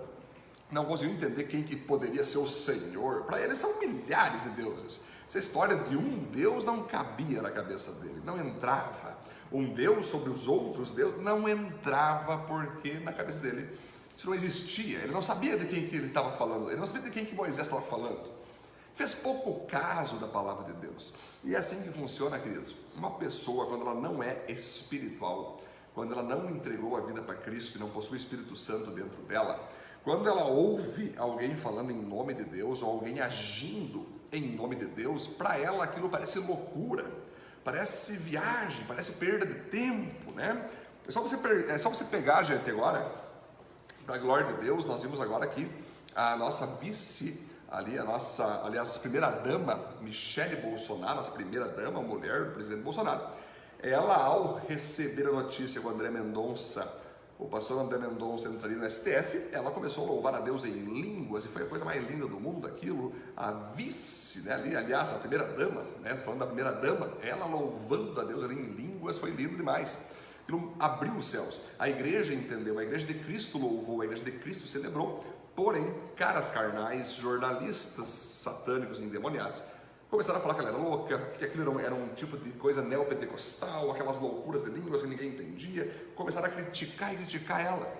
não 0.70 0.84
conseguiam 0.84 1.16
entender 1.16 1.44
quem 1.44 1.62
que 1.62 1.76
poderia 1.76 2.24
ser 2.24 2.38
o 2.38 2.46
Senhor. 2.46 3.22
Para 3.22 3.40
eles 3.40 3.58
são 3.58 3.80
milhares 3.80 4.42
de 4.42 4.50
deuses. 4.50 5.00
Essa 5.28 5.38
história 5.38 5.76
de 5.76 5.96
um 5.96 6.24
Deus 6.24 6.64
não 6.64 6.84
cabia 6.84 7.42
na 7.42 7.50
cabeça 7.50 7.92
dele, 7.92 8.22
não 8.24 8.38
entrava. 8.38 9.18
Um 9.50 9.72
Deus 9.72 10.06
sobre 10.06 10.30
os 10.30 10.46
outros 10.46 10.90
deuses 10.90 11.20
não 11.22 11.48
entrava 11.48 12.38
porque 12.38 12.98
na 13.00 13.12
cabeça 13.12 13.38
dele 13.38 13.68
isso 14.16 14.26
não 14.26 14.34
existia. 14.34 14.98
Ele 14.98 15.12
não 15.12 15.22
sabia 15.22 15.56
de 15.56 15.66
quem 15.66 15.86
que 15.86 15.96
ele 15.96 16.08
estava 16.08 16.32
falando. 16.32 16.68
Ele 16.68 16.80
não 16.80 16.86
sabia 16.86 17.02
de 17.02 17.10
quem 17.10 17.24
que 17.24 17.34
Moisés 17.34 17.66
estava 17.66 17.82
falando. 17.82 18.36
Fez 18.94 19.14
pouco 19.14 19.64
caso 19.68 20.16
da 20.16 20.26
palavra 20.26 20.72
de 20.72 20.80
Deus. 20.80 21.14
E 21.44 21.54
é 21.54 21.58
assim 21.58 21.82
que 21.82 21.90
funciona, 21.90 22.36
queridos. 22.36 22.74
Uma 22.96 23.12
pessoa, 23.12 23.66
quando 23.66 23.82
ela 23.82 23.94
não 23.94 24.20
é 24.20 24.44
espiritual, 24.48 25.56
quando 25.94 26.14
ela 26.14 26.22
não 26.22 26.50
entregou 26.50 26.96
a 26.96 27.00
vida 27.00 27.22
para 27.22 27.36
Cristo 27.36 27.76
e 27.76 27.80
não 27.80 27.90
possui 27.90 28.14
o 28.14 28.16
Espírito 28.16 28.56
Santo 28.56 28.90
dentro 28.90 29.22
dela, 29.22 29.68
quando 30.08 30.26
ela 30.26 30.46
ouve 30.46 31.14
alguém 31.18 31.54
falando 31.54 31.90
em 31.90 32.00
nome 32.00 32.32
de 32.32 32.42
Deus 32.42 32.82
ou 32.82 32.92
alguém 32.92 33.20
agindo 33.20 34.06
em 34.32 34.56
nome 34.56 34.74
de 34.74 34.86
Deus, 34.86 35.26
para 35.26 35.58
ela 35.58 35.84
aquilo 35.84 36.08
parece 36.08 36.38
loucura, 36.38 37.04
parece 37.62 38.14
viagem, 38.14 38.86
parece 38.88 39.12
perda 39.12 39.44
de 39.44 39.52
tempo, 39.68 40.32
né? 40.32 40.66
É 41.06 41.10
só 41.10 41.20
você, 41.20 41.36
é 41.70 41.76
só 41.76 41.90
você 41.90 42.04
pegar, 42.04 42.42
gente, 42.42 42.70
agora 42.70 43.06
para 44.06 44.14
a 44.14 44.18
glória 44.18 44.46
de 44.46 44.62
Deus, 44.62 44.86
nós 44.86 45.02
vimos 45.02 45.20
agora 45.20 45.44
aqui 45.44 45.70
a 46.16 46.34
nossa 46.36 46.64
vice 46.66 47.46
ali 47.70 47.98
a 47.98 48.04
nossa, 48.04 48.62
aliás, 48.64 48.96
a 48.96 49.00
primeira 49.00 49.28
dama, 49.28 49.78
Michele 50.00 50.56
Bolsonaro, 50.56 51.16
nossa 51.16 51.32
primeira 51.32 51.68
dama, 51.68 52.00
mulher 52.00 52.46
do 52.46 52.52
presidente 52.52 52.80
Bolsonaro, 52.80 53.26
ela 53.82 54.16
ao 54.16 54.54
receber 54.66 55.26
a 55.26 55.32
notícia 55.32 55.82
que 55.82 55.86
o 55.86 55.90
André 55.90 56.08
Mendonça, 56.08 56.90
o 57.38 57.46
pastor 57.46 57.80
André 57.80 57.98
Mendonça 57.98 58.48
entraria 58.48 58.76
no 58.76 58.90
STF, 58.90 59.48
ela 59.52 59.70
começou 59.70 60.04
a 60.04 60.08
louvar 60.08 60.34
a 60.34 60.40
Deus 60.40 60.64
em 60.64 60.72
línguas 60.72 61.44
e 61.44 61.48
foi 61.48 61.62
a 61.62 61.66
coisa 61.66 61.84
mais 61.84 62.04
linda 62.08 62.26
do 62.26 62.40
mundo 62.40 62.66
aquilo, 62.66 63.14
a 63.36 63.52
vice, 63.52 64.40
né, 64.40 64.54
ali, 64.54 64.74
aliás, 64.74 65.12
a 65.12 65.16
primeira 65.16 65.44
dama, 65.44 65.84
né, 66.00 66.16
falando 66.16 66.40
da 66.40 66.46
primeira 66.46 66.72
dama, 66.72 67.12
ela 67.22 67.46
louvando 67.46 68.20
a 68.20 68.24
Deus 68.24 68.42
ali 68.42 68.56
em 68.56 68.72
línguas, 68.74 69.18
foi 69.18 69.30
lindo 69.30 69.56
demais. 69.56 69.98
Aquilo 70.42 70.74
abriu 70.80 71.12
os 71.14 71.28
céus. 71.28 71.62
A 71.78 71.88
igreja 71.88 72.34
entendeu, 72.34 72.78
a 72.78 72.82
igreja 72.82 73.06
de 73.06 73.14
Cristo 73.14 73.58
louvou, 73.58 74.00
a 74.00 74.04
igreja 74.04 74.24
de 74.24 74.32
Cristo 74.32 74.66
celebrou, 74.66 75.24
Porém, 75.58 75.92
caras 76.14 76.52
carnais, 76.52 77.14
jornalistas 77.14 78.06
satânicos 78.06 79.00
endemoniados, 79.00 79.60
começaram 80.10 80.38
a 80.38 80.42
falar 80.42 80.54
que 80.54 80.60
ela 80.60 80.70
era 80.70 80.78
louca, 80.78 81.18
que 81.38 81.44
aquilo 81.44 81.78
era 81.78 81.94
um, 81.94 82.08
tipo 82.08 82.36
de 82.36 82.50
coisa 82.52 82.82
neopentecostal, 82.82 83.90
aquelas 83.90 84.18
loucuras 84.18 84.64
de 84.64 84.70
línguas 84.70 85.02
que 85.02 85.08
ninguém 85.08 85.28
entendia, 85.28 86.10
começaram 86.14 86.46
a 86.46 86.50
criticar 86.50 87.12
e 87.12 87.16
criticar 87.16 87.64
ela. 87.64 87.92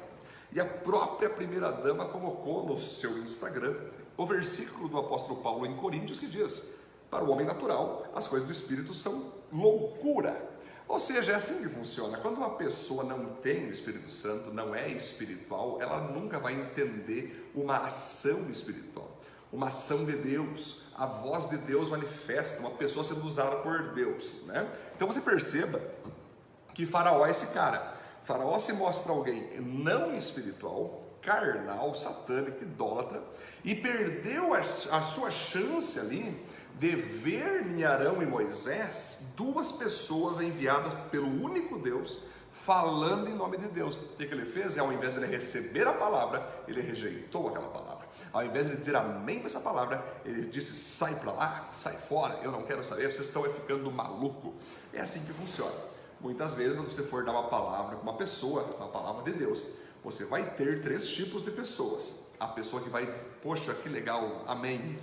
E 0.50 0.58
a 0.58 0.64
própria 0.64 1.28
primeira 1.28 1.70
dama 1.70 2.06
colocou 2.06 2.66
no 2.66 2.78
seu 2.78 3.18
Instagram 3.18 3.76
o 4.16 4.26
versículo 4.26 4.88
do 4.88 4.98
apóstolo 4.98 5.42
Paulo 5.42 5.66
em 5.66 5.76
Coríntios 5.76 6.18
que 6.18 6.26
diz: 6.26 6.72
Para 7.10 7.24
o 7.24 7.30
homem 7.30 7.46
natural, 7.46 8.06
as 8.14 8.26
coisas 8.26 8.48
do 8.48 8.52
espírito 8.52 8.94
são 8.94 9.32
loucura. 9.52 10.58
Ou 10.88 10.98
seja, 10.98 11.32
é 11.32 11.34
assim 11.34 11.60
que 11.62 11.68
funciona. 11.68 12.16
Quando 12.16 12.38
uma 12.38 12.50
pessoa 12.50 13.04
não 13.04 13.26
tem 13.26 13.66
o 13.66 13.70
Espírito 13.70 14.10
Santo, 14.10 14.50
não 14.50 14.74
é 14.74 14.88
espiritual, 14.88 15.76
ela 15.82 16.00
nunca 16.00 16.38
vai 16.38 16.54
entender 16.54 17.52
uma 17.54 17.84
ação 17.84 18.50
espiritual, 18.50 19.17
uma 19.52 19.68
ação 19.68 20.04
de 20.04 20.12
Deus, 20.12 20.82
a 20.96 21.06
voz 21.06 21.48
de 21.48 21.56
Deus 21.58 21.88
manifesta, 21.88 22.60
uma 22.60 22.70
pessoa 22.70 23.04
sendo 23.04 23.24
usada 23.26 23.56
por 23.56 23.94
Deus. 23.94 24.42
Né? 24.46 24.68
Então 24.94 25.06
você 25.06 25.20
perceba 25.20 25.80
que 26.74 26.86
Faraó 26.86 27.26
é 27.26 27.30
esse 27.30 27.48
cara. 27.48 27.96
Faraó 28.24 28.58
se 28.58 28.72
mostra 28.72 29.12
alguém 29.12 29.60
não 29.60 30.14
espiritual, 30.14 31.02
carnal, 31.22 31.94
satânico, 31.94 32.62
idólatra, 32.62 33.22
e 33.64 33.74
perdeu 33.74 34.54
a, 34.54 34.62
sua 34.62 35.30
chance 35.30 35.98
ali 35.98 36.46
de 36.78 36.94
ver 36.94 37.66
em 37.66 37.84
Arão 37.84 38.22
e 38.22 38.26
Moisés 38.26 39.32
duas 39.36 39.72
pessoas 39.72 40.40
enviadas 40.40 40.94
pelo 41.10 41.26
único 41.26 41.78
Deus 41.78 42.18
falando 42.52 43.28
em 43.28 43.34
nome 43.34 43.56
de 43.56 43.68
Deus. 43.68 43.96
O 43.96 44.16
que, 44.16 44.24
ele 44.24 44.44
fez? 44.44 44.76
Ao 44.76 44.92
invés 44.92 45.14
de 45.14 45.20
ele 45.20 45.26
receber 45.26 45.86
a 45.86 45.92
palavra, 45.92 46.46
ele 46.68 46.80
rejeitou 46.80 47.48
aquela 47.48 47.68
palavra. 47.68 47.88
Ao 48.32 48.44
invés 48.44 48.68
de 48.68 48.76
dizer 48.76 48.97
amém 48.97 49.40
com 49.40 49.47
essa 49.47 49.61
palavra, 49.61 50.04
ele 50.25 50.47
disse: 50.47 50.73
sai 50.73 51.14
para 51.16 51.32
lá, 51.32 51.70
sai 51.73 51.94
fora, 51.94 52.38
eu 52.42 52.50
não 52.50 52.62
quero 52.62 52.85
saber, 52.85 53.12
vocês 53.12 53.26
estão 53.26 53.42
ficando 53.44 53.90
maluco. 53.90 54.54
É 54.92 55.00
assim 55.00 55.25
que 55.25 55.32
funciona. 55.32 55.75
Muitas 56.20 56.54
vezes, 56.54 56.76
quando 56.76 56.88
você 56.88 57.02
for 57.02 57.25
dar 57.25 57.32
uma 57.32 57.49
palavra 57.49 57.97
para 57.97 58.02
uma 58.02 58.16
pessoa, 58.16 58.68
uma 58.76 58.88
palavra 58.88 59.23
de 59.23 59.32
Deus, 59.38 59.66
você 60.02 60.25
vai 60.25 60.50
ter 60.50 60.82
três 60.82 61.08
tipos 61.08 61.44
de 61.44 61.50
pessoas. 61.50 62.26
A 62.40 62.47
pessoa 62.47 62.82
que 62.82 62.88
vai, 62.88 63.06
poxa, 63.42 63.75
que 63.75 63.88
legal, 63.88 64.44
amém 64.47 64.99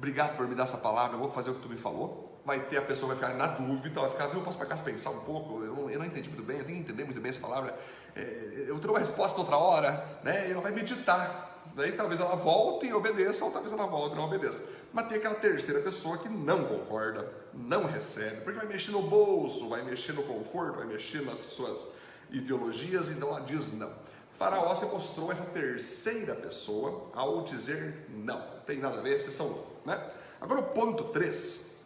obrigado 0.00 0.34
por 0.34 0.48
me 0.48 0.54
dar 0.54 0.62
essa 0.62 0.78
palavra, 0.78 1.14
eu 1.14 1.20
vou 1.20 1.30
fazer 1.30 1.50
o 1.50 1.54
que 1.54 1.60
tu 1.60 1.68
me 1.68 1.76
falou. 1.76 2.40
Vai 2.42 2.58
ter 2.58 2.78
a 2.78 2.82
pessoa 2.82 3.14
vai 3.14 3.22
ficar 3.22 3.36
na 3.36 3.46
dúvida, 3.46 4.00
vai 4.00 4.10
ficar, 4.10 4.28
viu, 4.28 4.40
posso 4.40 4.56
para 4.56 4.66
casa 4.66 4.82
pensar 4.82 5.10
um 5.10 5.20
pouco, 5.20 5.62
eu 5.62 5.74
não, 5.74 5.90
eu 5.90 5.98
não, 5.98 6.06
entendi 6.06 6.30
muito 6.30 6.42
bem, 6.42 6.56
eu 6.56 6.64
tenho 6.64 6.78
que 6.78 6.84
entender 6.84 7.04
muito 7.04 7.20
bem 7.20 7.28
essa 7.28 7.38
palavra, 7.38 7.78
é, 8.16 8.64
eu 8.66 8.78
tenho 8.78 8.94
uma 8.94 8.98
resposta 8.98 9.38
outra 9.38 9.58
hora, 9.58 10.18
né? 10.24 10.48
E 10.48 10.52
ela 10.52 10.62
vai 10.62 10.72
meditar. 10.72 11.49
Daí 11.80 11.92
talvez 11.92 12.20
ela 12.20 12.36
volte 12.36 12.84
e 12.84 12.92
obedeça, 12.92 13.42
ou 13.42 13.50
talvez 13.50 13.72
ela 13.72 13.86
volte 13.86 14.12
e 14.12 14.16
não 14.16 14.26
obedeça. 14.26 14.62
Mas 14.92 15.08
tem 15.08 15.16
aquela 15.16 15.36
terceira 15.36 15.80
pessoa 15.80 16.18
que 16.18 16.28
não 16.28 16.66
concorda, 16.66 17.32
não 17.54 17.86
recebe, 17.86 18.42
porque 18.42 18.58
vai 18.58 18.68
mexer 18.68 18.90
no 18.90 19.00
bolso, 19.00 19.66
vai 19.66 19.82
mexer 19.82 20.12
no 20.12 20.22
conforto, 20.24 20.76
vai 20.76 20.84
mexer 20.84 21.22
nas 21.22 21.38
suas 21.38 21.88
ideologias, 22.30 23.08
então 23.08 23.30
ela 23.30 23.40
diz 23.40 23.72
não. 23.72 23.90
Faraó 24.36 24.74
se 24.74 24.84
mostrou 24.84 25.32
essa 25.32 25.44
terceira 25.44 26.34
pessoa 26.34 27.10
ao 27.14 27.44
dizer 27.44 28.04
não, 28.10 28.42
tem 28.66 28.78
nada 28.78 28.98
a 28.98 29.00
ver, 29.00 29.22
vocês 29.22 29.34
são 29.34 29.46
loucos. 29.46 29.86
Né? 29.86 30.06
Agora 30.38 30.60
o 30.60 30.64
ponto 30.64 31.04
3, 31.04 31.76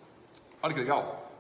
olha 0.61 0.75
que 0.75 0.81
legal. 0.81 1.31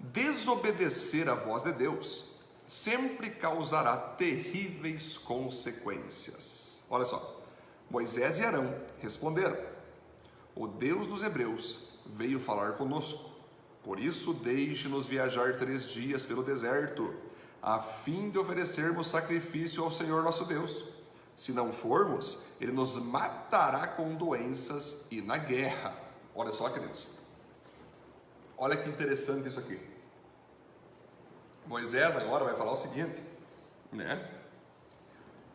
Desobedecer 0.00 1.28
a 1.28 1.34
voz 1.34 1.62
de 1.62 1.72
Deus 1.72 2.30
sempre 2.66 3.28
causará 3.28 3.94
terríveis 3.94 5.18
consequências. 5.18 6.82
Olha 6.88 7.04
só, 7.04 7.37
Moisés 7.90 8.38
e 8.38 8.44
Arão 8.44 8.74
responderam: 8.98 9.56
O 10.54 10.66
Deus 10.66 11.06
dos 11.06 11.22
Hebreus 11.22 11.88
veio 12.06 12.38
falar 12.38 12.72
conosco, 12.72 13.30
por 13.82 13.98
isso 13.98 14.34
deixe-nos 14.34 15.06
viajar 15.06 15.56
três 15.56 15.88
dias 15.88 16.26
pelo 16.26 16.42
deserto, 16.42 17.14
a 17.62 17.80
fim 17.80 18.30
de 18.30 18.38
oferecermos 18.38 19.08
sacrifício 19.08 19.82
ao 19.82 19.90
Senhor 19.90 20.22
nosso 20.22 20.44
Deus. 20.44 20.84
Se 21.34 21.52
não 21.52 21.72
formos, 21.72 22.42
ele 22.60 22.72
nos 22.72 22.96
matará 22.96 23.86
com 23.86 24.16
doenças 24.16 25.04
e 25.10 25.22
na 25.22 25.38
guerra. 25.38 25.94
Olha 26.34 26.50
só, 26.50 26.68
queridos. 26.68 27.06
Olha 28.56 28.76
que 28.76 28.88
interessante 28.88 29.48
isso 29.48 29.60
aqui. 29.60 29.80
Moisés 31.64 32.16
agora 32.16 32.44
vai 32.44 32.56
falar 32.56 32.72
o 32.72 32.76
seguinte, 32.76 33.22
né? 33.92 34.37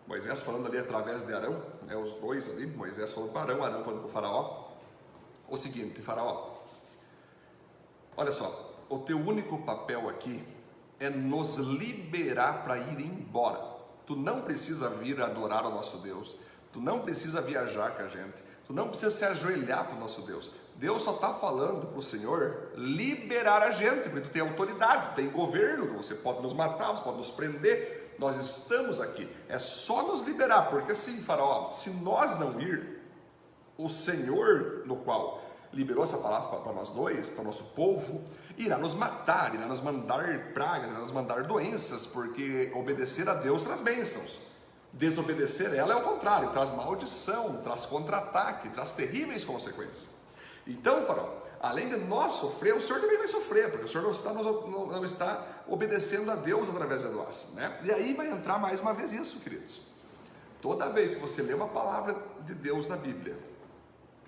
Moisés 0.08 0.42
falando 0.42 0.68
ali 0.68 0.78
através 0.78 1.26
de 1.26 1.34
Arão, 1.34 1.62
né, 1.84 1.96
os 1.96 2.14
dois 2.16 2.50
ali, 2.50 2.68
Moisés 2.68 3.14
falando 3.14 3.32
para 3.32 3.54
Arão, 3.54 3.64
Arão 3.64 3.84
falando 3.84 4.00
para 4.00 4.10
o 4.10 4.12
faraó. 4.12 4.70
O 5.48 5.58
seguinte, 5.58 6.02
faraó, 6.02 6.52
olha 8.18 8.32
só, 8.32 8.74
o 8.90 9.00
teu 9.00 9.18
único 9.18 9.58
papel 9.60 10.10
aqui 10.10 10.44
é 11.00 11.10
nos 11.10 11.58
liberar 11.58 12.64
para 12.64 12.78
ir 12.78 13.00
embora. 13.00 13.74
Tu 14.06 14.16
não 14.16 14.42
precisa 14.42 14.90
vir 14.90 15.22
adorar 15.22 15.66
o 15.66 15.70
nosso 15.70 15.98
Deus. 15.98 16.36
Tu 16.72 16.80
não 16.80 17.00
precisa 17.00 17.42
viajar 17.42 17.96
com 17.96 18.04
a 18.04 18.08
gente. 18.08 18.44
Tu 18.66 18.74
não 18.74 18.88
precisa 18.88 19.12
se 19.12 19.26
ajoelhar 19.26 19.86
para 19.86 19.96
o 19.96 20.00
nosso 20.00 20.22
Deus. 20.22 20.52
Deus 20.76 21.04
só 21.04 21.12
está 21.12 21.34
falando 21.34 21.88
para 21.88 22.00
o 22.00 22.02
Senhor 22.02 22.72
liberar 22.76 23.62
a 23.62 23.72
gente, 23.72 24.10
porque 24.10 24.28
tu 24.28 24.30
tem 24.30 24.42
autoridade, 24.42 25.10
tu 25.10 25.16
tem 25.16 25.30
governo, 25.30 25.98
você 25.98 26.16
pode 26.16 26.42
nos 26.42 26.54
matar, 26.54 26.92
você 26.92 27.04
pode 27.04 27.18
nos 27.18 27.30
prender. 27.30 28.03
Nós 28.18 28.36
estamos 28.38 29.02
aqui. 29.02 29.30
É 29.48 29.58
só 29.60 30.08
nos 30.08 30.22
liberar, 30.22 30.70
porque 30.70 30.92
assim, 30.92 31.22
Faraó, 31.22 31.72
se 31.72 31.90
nós 31.90 32.40
não 32.40 32.60
ir, 32.60 33.02
o 33.78 33.90
Senhor 33.90 34.84
no 34.86 34.98
qual 34.98 35.42
liberou 35.72 36.04
essa 36.04 36.18
palavra 36.18 36.60
para 36.60 36.72
nós 36.72 36.90
dois, 36.90 37.30
para 37.30 37.42
o 37.42 37.46
nosso 37.46 37.64
povo, 37.76 38.24
irá 38.58 38.78
nos 38.78 38.94
matar, 38.94 39.56
irá 39.56 39.66
nos 39.66 39.82
mandar 39.82 40.54
pragas, 40.54 40.92
irá 40.92 41.00
nos 41.00 41.12
mandar 41.12 41.44
doenças, 41.44 42.06
porque 42.06 42.72
obedecer 42.76 43.28
a 43.28 43.34
Deus 43.34 43.64
traz 43.64 43.82
bênçãos. 43.82 44.40
Desobedecer 44.92 45.74
ela 45.74 45.94
é 45.94 45.96
o 45.96 46.04
contrário, 46.04 46.52
traz 46.52 46.70
maldição, 46.70 47.62
traz 47.64 47.86
contra-ataque, 47.86 48.70
traz 48.70 48.92
terríveis 48.92 49.44
consequências. 49.44 50.08
Então, 50.68 51.04
farol, 51.06 51.43
além 51.64 51.88
de 51.88 51.96
nós 51.96 52.34
sofrer, 52.34 52.76
o 52.76 52.82
Senhor 52.82 53.00
também 53.00 53.18
vai 53.18 53.28
sofrer, 53.28 53.72
porque 53.72 53.86
o 53.86 53.88
Senhor 53.88 54.04
não 54.04 54.12
está, 54.12 54.34
não 54.34 55.06
está 55.06 55.48
obedecendo 55.66 56.30
a 56.30 56.36
Deus 56.36 56.70
através 56.70 57.04
de 57.04 57.08
nós. 57.08 57.54
Né? 57.54 57.80
E 57.86 57.92
aí 57.92 58.14
vai 58.14 58.30
entrar 58.30 58.60
mais 58.60 58.82
uma 58.82 58.94
vez 58.94 59.14
isso, 59.14 59.40
queridos. 59.40 59.80
Toda 60.62 60.90
vez 60.90 61.16
que 61.16 61.22
você 61.22 61.42
lê 61.42 61.54
uma 61.54 61.70
palavra 61.70 62.18
de 62.42 62.54
Deus 62.54 62.86
na 62.88 62.98
Bíblia 62.98 63.38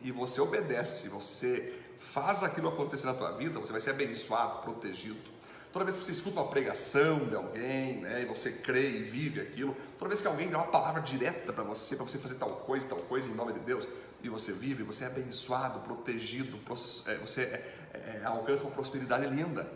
e 0.02 0.14
você 0.14 0.40
obedece, 0.40 1.10
você 1.10 1.78
faz 2.00 2.42
aquilo 2.42 2.70
acontecer 2.70 3.06
na 3.06 3.14
tua 3.14 3.32
vida, 3.34 3.60
você 3.60 3.74
vai 3.74 3.82
ser 3.82 3.90
abençoado, 3.90 4.62
protegido. 4.62 5.36
Toda 5.74 5.84
vez 5.84 5.98
que 5.98 6.06
você 6.06 6.14
escuta 6.14 6.40
uma 6.40 6.50
pregação 6.50 7.26
de 7.26 7.36
alguém, 7.36 7.98
né, 7.98 8.22
e 8.22 8.26
você 8.26 8.50
crê 8.50 8.92
e 8.92 9.04
vive 9.04 9.42
aquilo, 9.42 9.76
toda 10.00 10.08
vez 10.08 10.22
que 10.22 10.28
alguém 10.28 10.50
dá 10.50 10.60
uma 10.60 10.68
palavra 10.68 11.02
direta 11.02 11.52
para 11.52 11.66
você, 11.66 11.98
para 11.98 12.06
você 12.06 12.18
fazer 12.18 12.36
tal 12.36 12.50
coisa, 12.50 12.88
tal 12.88 13.00
coisa 13.00 13.28
em 13.28 13.34
nome 13.34 13.52
de 13.52 13.60
Deus, 13.60 13.86
e 14.26 14.30
você 14.30 14.52
vive, 14.52 14.82
você 14.82 15.04
é 15.04 15.08
abençoado, 15.08 15.82
protegido, 15.82 16.60
é, 17.08 17.16
você 17.18 17.42
é, 17.42 17.76
é, 17.94 18.22
alcança 18.26 18.64
uma 18.64 18.72
prosperidade 18.72 19.28
linda. 19.28 19.70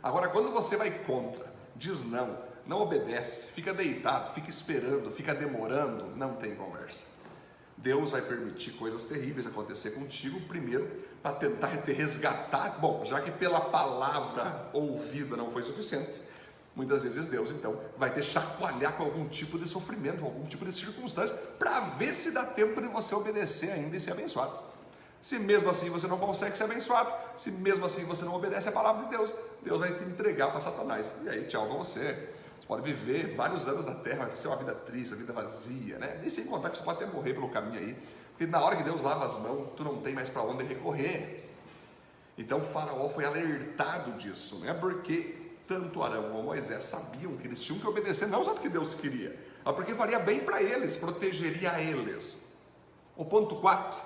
Agora, 0.00 0.28
quando 0.28 0.52
você 0.52 0.76
vai 0.76 0.90
contra, 0.90 1.52
diz 1.74 2.04
não, 2.04 2.38
não 2.66 2.80
obedece, 2.80 3.48
fica 3.48 3.74
deitado, 3.74 4.32
fica 4.32 4.48
esperando, 4.48 5.10
fica 5.10 5.34
demorando, 5.34 6.14
não 6.14 6.36
tem 6.36 6.54
conversa. 6.54 7.04
Deus 7.76 8.12
vai 8.12 8.22
permitir 8.22 8.70
coisas 8.72 9.04
terríveis 9.04 9.46
acontecer 9.46 9.90
contigo, 9.90 10.40
primeiro, 10.42 10.88
para 11.20 11.34
tentar 11.34 11.76
te 11.78 11.92
resgatar. 11.92 12.78
Bom, 12.78 13.04
já 13.04 13.20
que 13.20 13.32
pela 13.32 13.60
palavra 13.60 14.70
ouvida 14.72 15.36
não 15.36 15.50
foi 15.50 15.64
suficiente, 15.64 16.22
muitas 16.74 17.02
vezes 17.02 17.26
Deus 17.26 17.50
então 17.50 17.80
vai 17.96 18.12
te 18.12 18.22
chacoalhar 18.22 18.96
com 18.96 19.04
algum 19.04 19.28
tipo 19.28 19.58
de 19.58 19.68
sofrimento, 19.68 20.24
algum 20.24 20.44
tipo 20.44 20.64
de 20.64 20.72
circunstância, 20.72 21.34
para 21.58 21.80
ver 21.80 22.14
se 22.14 22.32
dá 22.32 22.44
tempo 22.44 22.80
de 22.80 22.88
você 22.88 23.14
obedecer 23.14 23.70
ainda 23.70 23.96
e 23.96 24.00
ser 24.00 24.12
abençoado. 24.12 24.74
Se 25.24 25.38
mesmo 25.38 25.70
assim 25.70 25.88
você 25.88 26.06
não 26.06 26.18
consegue 26.18 26.54
ser 26.54 26.64
abençoado, 26.64 27.10
se 27.36 27.50
mesmo 27.50 27.86
assim 27.86 28.04
você 28.04 28.26
não 28.26 28.34
obedece 28.34 28.68
a 28.68 28.72
palavra 28.72 29.04
de 29.04 29.10
Deus, 29.10 29.32
Deus 29.62 29.80
vai 29.80 29.94
te 29.94 30.04
entregar 30.04 30.50
para 30.50 30.60
Satanás. 30.60 31.14
E 31.22 31.28
aí, 31.30 31.46
tchau 31.46 31.66
para 31.66 31.78
você. 31.78 32.28
Você 32.60 32.66
pode 32.68 32.82
viver 32.82 33.34
vários 33.34 33.66
anos 33.66 33.86
na 33.86 33.94
terra, 33.94 34.26
vai 34.26 34.36
ser 34.36 34.48
uma 34.48 34.56
vida 34.56 34.74
triste, 34.74 35.12
uma 35.12 35.16
vida 35.18 35.32
vazia, 35.32 35.98
né? 35.98 36.20
E 36.22 36.28
sem 36.28 36.44
contar 36.44 36.68
que 36.68 36.76
você 36.76 36.82
pode 36.82 37.02
até 37.02 37.10
morrer 37.10 37.32
pelo 37.32 37.48
caminho 37.48 37.78
aí, 37.78 37.96
Porque 38.32 38.46
na 38.46 38.60
hora 38.60 38.76
que 38.76 38.82
Deus 38.82 39.00
lava 39.00 39.24
as 39.24 39.38
mãos, 39.38 39.70
tu 39.76 39.82
não 39.82 40.02
tem 40.02 40.12
mais 40.12 40.28
para 40.28 40.42
onde 40.42 40.62
recorrer. 40.64 41.48
Então 42.36 42.60
faraó 42.60 43.08
foi 43.08 43.24
alertado 43.24 44.12
disso, 44.18 44.56
né? 44.58 44.74
Porque 44.74 45.43
tanto 45.66 46.02
Arão 46.02 46.30
como 46.30 46.42
Moisés 46.42 46.84
sabiam 46.84 47.36
que 47.36 47.46
eles 47.46 47.62
tinham 47.62 47.80
que 47.80 47.86
obedecer, 47.86 48.26
não 48.28 48.44
só 48.44 48.52
porque 48.52 48.68
Deus 48.68 48.94
queria, 48.94 49.38
mas 49.64 49.74
porque 49.74 49.94
faria 49.94 50.18
bem 50.18 50.40
para 50.40 50.62
eles, 50.62 50.96
protegeria 50.96 51.80
eles. 51.80 52.38
O 53.16 53.24
ponto 53.24 53.56
4. 53.56 54.00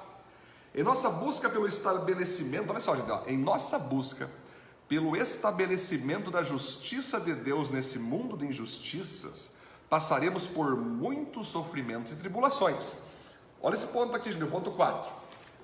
Em 0.74 0.82
nossa 0.82 1.08
busca 1.08 1.48
pelo 1.48 1.66
estabelecimento, 1.66 2.70
olha 2.70 2.80
só, 2.80 2.94
gente, 2.94 3.10
ó, 3.10 3.22
em 3.26 3.36
nossa 3.36 3.78
busca 3.78 4.28
pelo 4.88 5.16
estabelecimento 5.16 6.30
da 6.30 6.42
justiça 6.42 7.20
de 7.20 7.34
Deus 7.34 7.70
nesse 7.70 7.98
mundo 7.98 8.36
de 8.36 8.46
injustiças, 8.46 9.50
passaremos 9.88 10.46
por 10.46 10.76
muitos 10.76 11.48
sofrimentos 11.48 12.12
e 12.12 12.16
tribulações. 12.16 12.94
Olha 13.60 13.74
esse 13.74 13.86
ponto 13.86 14.14
aqui, 14.14 14.30
gente, 14.30 14.44
o 14.44 14.50
ponto 14.50 14.70
4. 14.72 15.12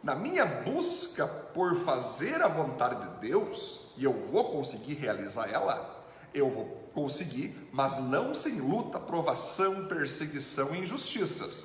Na 0.03 0.15
minha 0.15 0.45
busca 0.45 1.27
por 1.27 1.77
fazer 1.77 2.43
a 2.43 2.49
vontade 2.49 3.01
de 3.01 3.29
Deus, 3.29 3.84
e 3.97 4.05
eu 4.05 4.13
vou 4.13 4.51
conseguir 4.51 4.95
realizar 4.95 5.49
ela, 5.49 6.05
eu 6.33 6.51
vou 6.51 6.65
conseguir, 6.93 7.69
mas 7.73 7.99
não 7.99 8.35
sem 8.35 8.61
luta, 8.61 8.99
provação, 8.99 9.87
perseguição 9.87 10.75
e 10.75 10.81
injustiças. 10.81 11.65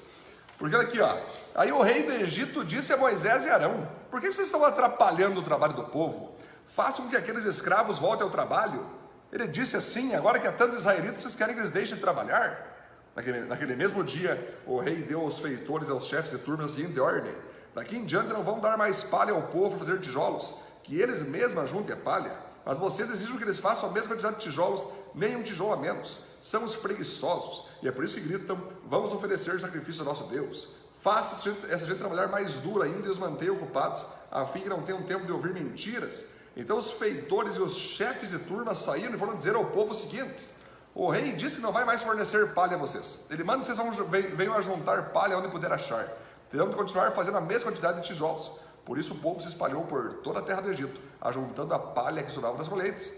Porque 0.57 0.75
olha 0.75 0.85
aqui, 0.85 0.99
ó. 0.99 1.17
Aí 1.55 1.71
o 1.71 1.81
rei 1.81 2.03
do 2.03 2.11
Egito 2.11 2.65
disse 2.65 2.91
a 2.91 2.97
Moisés 2.97 3.45
e 3.45 3.49
Arão: 3.49 3.87
Por 4.11 4.19
que 4.19 4.27
vocês 4.27 4.47
estão 4.47 4.63
atrapalhando 4.65 5.39
o 5.39 5.43
trabalho 5.43 5.73
do 5.73 5.85
povo? 5.85 6.35
Façam 6.67 7.07
que 7.07 7.15
aqueles 7.15 7.45
escravos 7.45 7.97
voltem 7.97 8.25
ao 8.25 8.31
trabalho. 8.31 8.85
Ele 9.31 9.47
disse 9.47 9.77
assim: 9.77 10.13
Agora 10.13 10.37
que 10.37 10.45
há 10.45 10.51
tantos 10.51 10.79
israelitas, 10.79 11.21
vocês 11.21 11.35
querem 11.35 11.55
que 11.55 11.61
eles 11.61 11.71
deixem 11.71 11.95
de 11.95 12.01
trabalhar? 12.01 12.77
Naquele, 13.15 13.39
naquele 13.41 13.75
mesmo 13.75 14.03
dia, 14.03 14.59
o 14.65 14.79
rei 14.79 14.97
deu 14.97 15.21
aos 15.21 15.39
feitores, 15.39 15.89
aos 15.89 16.05
chefes 16.05 16.31
de 16.31 16.39
turma 16.39 16.65
a 16.65 16.67
seguinte 16.67 16.99
ordem: 16.99 17.33
Daqui 17.73 17.95
em 17.95 18.03
diante 18.03 18.27
não 18.27 18.43
vão 18.43 18.59
dar 18.59 18.77
mais 18.77 19.01
palha 19.01 19.31
ao 19.31 19.43
povo 19.43 19.77
fazer 19.77 19.99
tijolos, 19.99 20.55
que 20.83 20.99
eles 20.99 21.21
mesmos 21.21 21.69
juntem 21.69 21.93
a 21.93 21.97
palha. 21.97 22.35
Mas 22.65 22.77
vocês 22.77 23.09
exigem 23.09 23.37
que 23.37 23.43
eles 23.43 23.59
façam 23.59 23.89
a 23.89 23.91
mesma 23.91 24.09
quantidade 24.09 24.35
de 24.35 24.43
tijolos, 24.43 24.85
nem 25.15 25.35
um 25.35 25.43
tijolo 25.43 25.73
a 25.73 25.77
menos. 25.77 26.19
São 26.41 26.63
os 26.63 26.75
preguiçosos. 26.75 27.67
E 27.81 27.87
é 27.87 27.91
por 27.91 28.03
isso 28.03 28.15
que 28.15 28.21
gritam: 28.21 28.61
Vamos 28.85 29.11
oferecer 29.11 29.59
sacrifício 29.59 30.01
ao 30.01 30.07
nosso 30.07 30.25
Deus. 30.25 30.69
Faça 31.01 31.49
essa 31.69 31.85
gente, 31.85 31.97
trabalhar 31.97 32.27
mais 32.27 32.59
duro 32.59 32.81
ainda 32.81 33.07
e 33.07 33.09
os 33.09 33.17
mantenha 33.17 33.53
ocupados, 33.53 34.05
a 34.29 34.45
fim 34.45 34.61
que 34.61 34.69
não 34.69 34.81
tenham 34.83 35.01
tempo 35.03 35.25
de 35.25 35.31
ouvir 35.31 35.53
mentiras. 35.53 36.25
Então 36.57 36.77
os 36.77 36.91
feitores 36.91 37.55
e 37.55 37.61
os 37.61 37.73
chefes 37.73 38.31
de 38.31 38.39
turma 38.39 38.75
saíram 38.75 39.13
e 39.13 39.17
foram 39.17 39.35
dizer 39.35 39.55
ao 39.55 39.65
povo 39.65 39.91
o 39.91 39.95
seguinte: 39.95 40.45
O 40.93 41.09
rei 41.09 41.31
disse 41.31 41.55
que 41.55 41.61
não 41.61 41.71
vai 41.71 41.85
mais 41.85 42.03
fornecer 42.03 42.53
palha 42.53 42.75
a 42.75 42.79
vocês. 42.79 43.25
Ele 43.29 43.43
manda 43.43 43.63
que 43.63 43.73
vocês 43.73 43.97
venham 44.35 44.53
a 44.53 44.61
juntar 44.61 45.11
palha 45.11 45.37
onde 45.37 45.47
puder 45.47 45.71
achar. 45.71 46.05
Terão 46.51 46.69
de 46.69 46.75
continuar 46.75 47.11
fazendo 47.11 47.37
a 47.37 47.41
mesma 47.41 47.71
quantidade 47.71 48.01
de 48.01 48.07
tijolos. 48.07 48.51
Por 48.85 48.97
isso 48.97 49.13
o 49.13 49.17
povo 49.17 49.41
se 49.41 49.47
espalhou 49.47 49.83
por 49.83 50.15
toda 50.23 50.39
a 50.39 50.41
terra 50.41 50.61
do 50.61 50.69
Egito, 50.69 50.99
ajuntando 51.21 51.73
a 51.73 51.79
palha 51.79 52.23
que 52.23 52.31
sobrava 52.31 52.57
das 52.57 52.67
colheitas. 52.67 53.13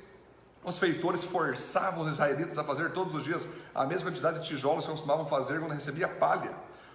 Os 0.64 0.78
feitores 0.78 1.24
forçavam 1.24 2.06
os 2.06 2.14
israelitas 2.14 2.58
a 2.58 2.64
fazer 2.64 2.92
todos 2.92 3.16
os 3.16 3.24
dias 3.24 3.48
a 3.74 3.86
mesma 3.86 4.10
quantidade 4.10 4.40
de 4.40 4.48
tijolos 4.48 4.86
que 4.86 4.92
costumavam 4.92 5.26
fazer 5.26 5.60
quando 5.60 5.74
recebia 5.74 6.08
palha. 6.08 6.52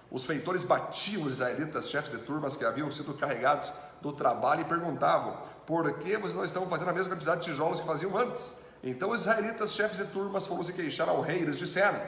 Os 0.09 0.23
feitores 0.23 0.63
batiam 0.63 1.23
os 1.23 1.33
israelitas, 1.33 1.89
chefes 1.89 2.11
de 2.11 2.19
turmas 2.19 2.55
que 2.55 2.63
haviam 2.63 2.89
sido 2.89 3.13
carregados 3.13 3.73
do 4.01 4.13
trabalho, 4.13 4.61
e 4.61 4.65
perguntavam: 4.65 5.37
por 5.67 5.99
que 5.99 6.15
vocês 6.15 6.33
não 6.33 6.45
estão 6.45 6.65
fazendo 6.67 6.91
a 6.91 6.93
mesma 6.93 7.13
quantidade 7.13 7.41
de 7.41 7.51
tijolos 7.51 7.81
que 7.81 7.85
faziam 7.85 8.17
antes? 8.17 8.53
Então 8.81 9.11
os 9.11 9.21
israelitas, 9.21 9.73
chefes 9.73 9.97
de 9.97 10.05
turmas, 10.05 10.47
foram 10.47 10.63
se 10.63 10.71
queixar 10.71 11.09
ao 11.09 11.19
rei. 11.19 11.39
Eles 11.39 11.57
disseram: 11.57 11.99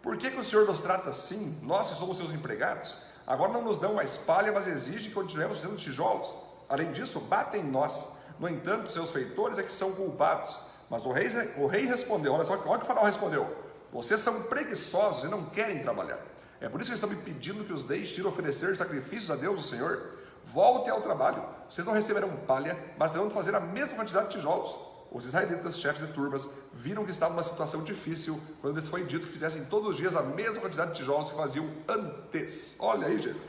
Por 0.00 0.16
que, 0.16 0.30
que 0.30 0.38
o 0.38 0.44
Senhor 0.44 0.64
nos 0.64 0.80
trata 0.80 1.10
assim? 1.10 1.58
Nós 1.60 1.90
que 1.90 1.96
somos 1.96 2.16
seus 2.16 2.30
empregados. 2.30 2.98
Agora 3.30 3.52
não 3.52 3.62
nos 3.62 3.78
dão 3.78 3.94
mais 3.94 4.16
palha, 4.16 4.50
mas 4.50 4.66
exigem 4.66 5.08
que 5.08 5.14
continuemos 5.14 5.62
fazendo 5.62 5.78
tijolos. 5.78 6.36
Além 6.68 6.90
disso, 6.90 7.20
batem 7.20 7.60
em 7.60 7.64
nós. 7.64 8.10
No 8.40 8.48
entanto, 8.48 8.90
seus 8.90 9.12
feitores 9.12 9.56
é 9.56 9.62
que 9.62 9.72
são 9.72 9.92
culpados. 9.92 10.58
Mas 10.90 11.06
o 11.06 11.12
rei, 11.12 11.28
o 11.56 11.68
rei 11.68 11.86
respondeu: 11.86 12.32
Olha 12.32 12.42
só, 12.42 12.54
olha 12.54 12.78
que 12.78 12.84
o 12.84 12.86
faraó 12.88 13.04
respondeu: 13.04 13.46
Vocês 13.92 14.20
são 14.20 14.42
preguiçosos 14.42 15.22
e 15.22 15.28
não 15.28 15.44
querem 15.44 15.80
trabalhar. 15.80 16.18
É 16.60 16.68
por 16.68 16.80
isso 16.80 16.90
que 16.90 16.94
estão 16.96 17.08
me 17.08 17.14
pedindo 17.14 17.62
que 17.62 17.72
os 17.72 17.84
deixe 17.84 18.20
ir 18.20 18.26
oferecer 18.26 18.76
sacrifícios 18.76 19.30
a 19.30 19.36
Deus, 19.36 19.60
o 19.60 19.68
Senhor. 19.68 20.10
Volte 20.46 20.90
ao 20.90 21.00
trabalho. 21.00 21.44
Vocês 21.68 21.86
não 21.86 21.94
receberão 21.94 22.30
palha, 22.48 22.76
mas 22.98 23.12
terão 23.12 23.28
de 23.28 23.34
fazer 23.34 23.54
a 23.54 23.60
mesma 23.60 23.94
quantidade 23.94 24.26
de 24.26 24.38
tijolos. 24.38 24.76
Os 25.10 25.26
israelitas, 25.26 25.78
chefes 25.78 26.06
de 26.06 26.12
turmas, 26.12 26.48
viram 26.72 27.04
que 27.04 27.10
estavam 27.10 27.34
numa 27.34 27.42
situação 27.42 27.82
difícil 27.82 28.40
quando 28.60 28.76
lhes 28.76 28.86
foi 28.86 29.04
dito 29.04 29.26
que 29.26 29.32
fizessem 29.32 29.64
todos 29.64 29.90
os 29.90 29.96
dias 29.96 30.14
a 30.14 30.22
mesma 30.22 30.60
quantidade 30.60 30.92
de 30.92 30.98
tijolos 30.98 31.30
que 31.30 31.36
faziam 31.36 31.68
antes. 31.88 32.76
Olha 32.78 33.08
aí, 33.08 33.18
gente. 33.18 33.40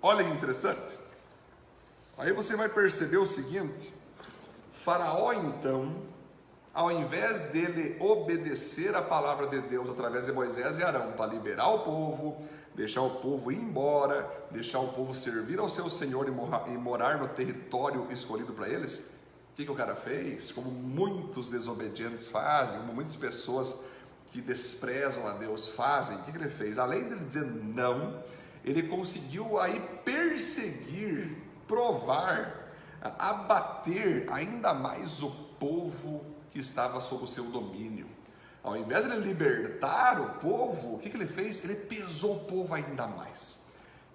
Olha 0.00 0.24
que 0.24 0.30
interessante. 0.30 0.98
Aí 2.16 2.32
você 2.32 2.56
vai 2.56 2.68
perceber 2.68 3.18
o 3.18 3.26
seguinte: 3.26 3.92
Faraó, 4.72 5.32
então, 5.32 5.96
ao 6.72 6.90
invés 6.90 7.40
dele 7.50 7.96
obedecer 8.00 8.94
a 8.94 9.02
palavra 9.02 9.46
de 9.46 9.60
Deus 9.60 9.90
através 9.90 10.24
de 10.24 10.32
Moisés 10.32 10.78
e 10.78 10.82
Arão 10.82 11.12
para 11.12 11.32
liberar 11.32 11.68
o 11.68 11.80
povo, 11.80 12.42
deixar 12.74 13.02
o 13.02 13.10
povo 13.10 13.52
ir 13.52 13.58
embora, 13.58 14.28
deixar 14.50 14.80
o 14.80 14.88
povo 14.88 15.14
servir 15.14 15.58
ao 15.58 15.68
seu 15.68 15.90
Senhor 15.90 16.26
e 16.26 16.78
morar 16.78 17.18
no 17.18 17.28
território 17.28 18.10
escolhido 18.10 18.52
para 18.52 18.68
eles, 18.68 19.13
o 19.54 19.56
que, 19.56 19.64
que 19.64 19.70
o 19.70 19.74
cara 19.76 19.94
fez? 19.94 20.50
Como 20.50 20.68
muitos 20.68 21.46
desobedientes 21.46 22.26
fazem, 22.26 22.76
como 22.80 22.92
muitas 22.92 23.14
pessoas 23.14 23.84
que 24.32 24.40
desprezam 24.40 25.28
a 25.28 25.34
Deus 25.34 25.68
fazem, 25.68 26.16
o 26.16 26.22
que, 26.24 26.32
que 26.32 26.38
ele 26.38 26.50
fez? 26.50 26.76
Além 26.76 27.08
de 27.08 27.24
dizer 27.24 27.44
não, 27.44 28.20
ele 28.64 28.82
conseguiu 28.88 29.60
aí 29.60 29.78
perseguir, 30.04 31.36
provar, 31.68 32.74
abater 33.00 34.26
ainda 34.32 34.74
mais 34.74 35.22
o 35.22 35.30
povo 35.30 36.26
que 36.50 36.58
estava 36.58 37.00
sob 37.00 37.22
o 37.22 37.28
seu 37.28 37.44
domínio. 37.44 38.08
Ao 38.60 38.76
invés 38.76 39.04
de 39.04 39.12
ele 39.12 39.24
libertar 39.24 40.20
o 40.20 40.40
povo, 40.40 40.96
o 40.96 40.98
que, 40.98 41.08
que 41.08 41.16
ele 41.16 41.28
fez? 41.28 41.62
Ele 41.62 41.76
pesou 41.76 42.38
o 42.38 42.44
povo 42.46 42.74
ainda 42.74 43.06
mais. 43.06 43.63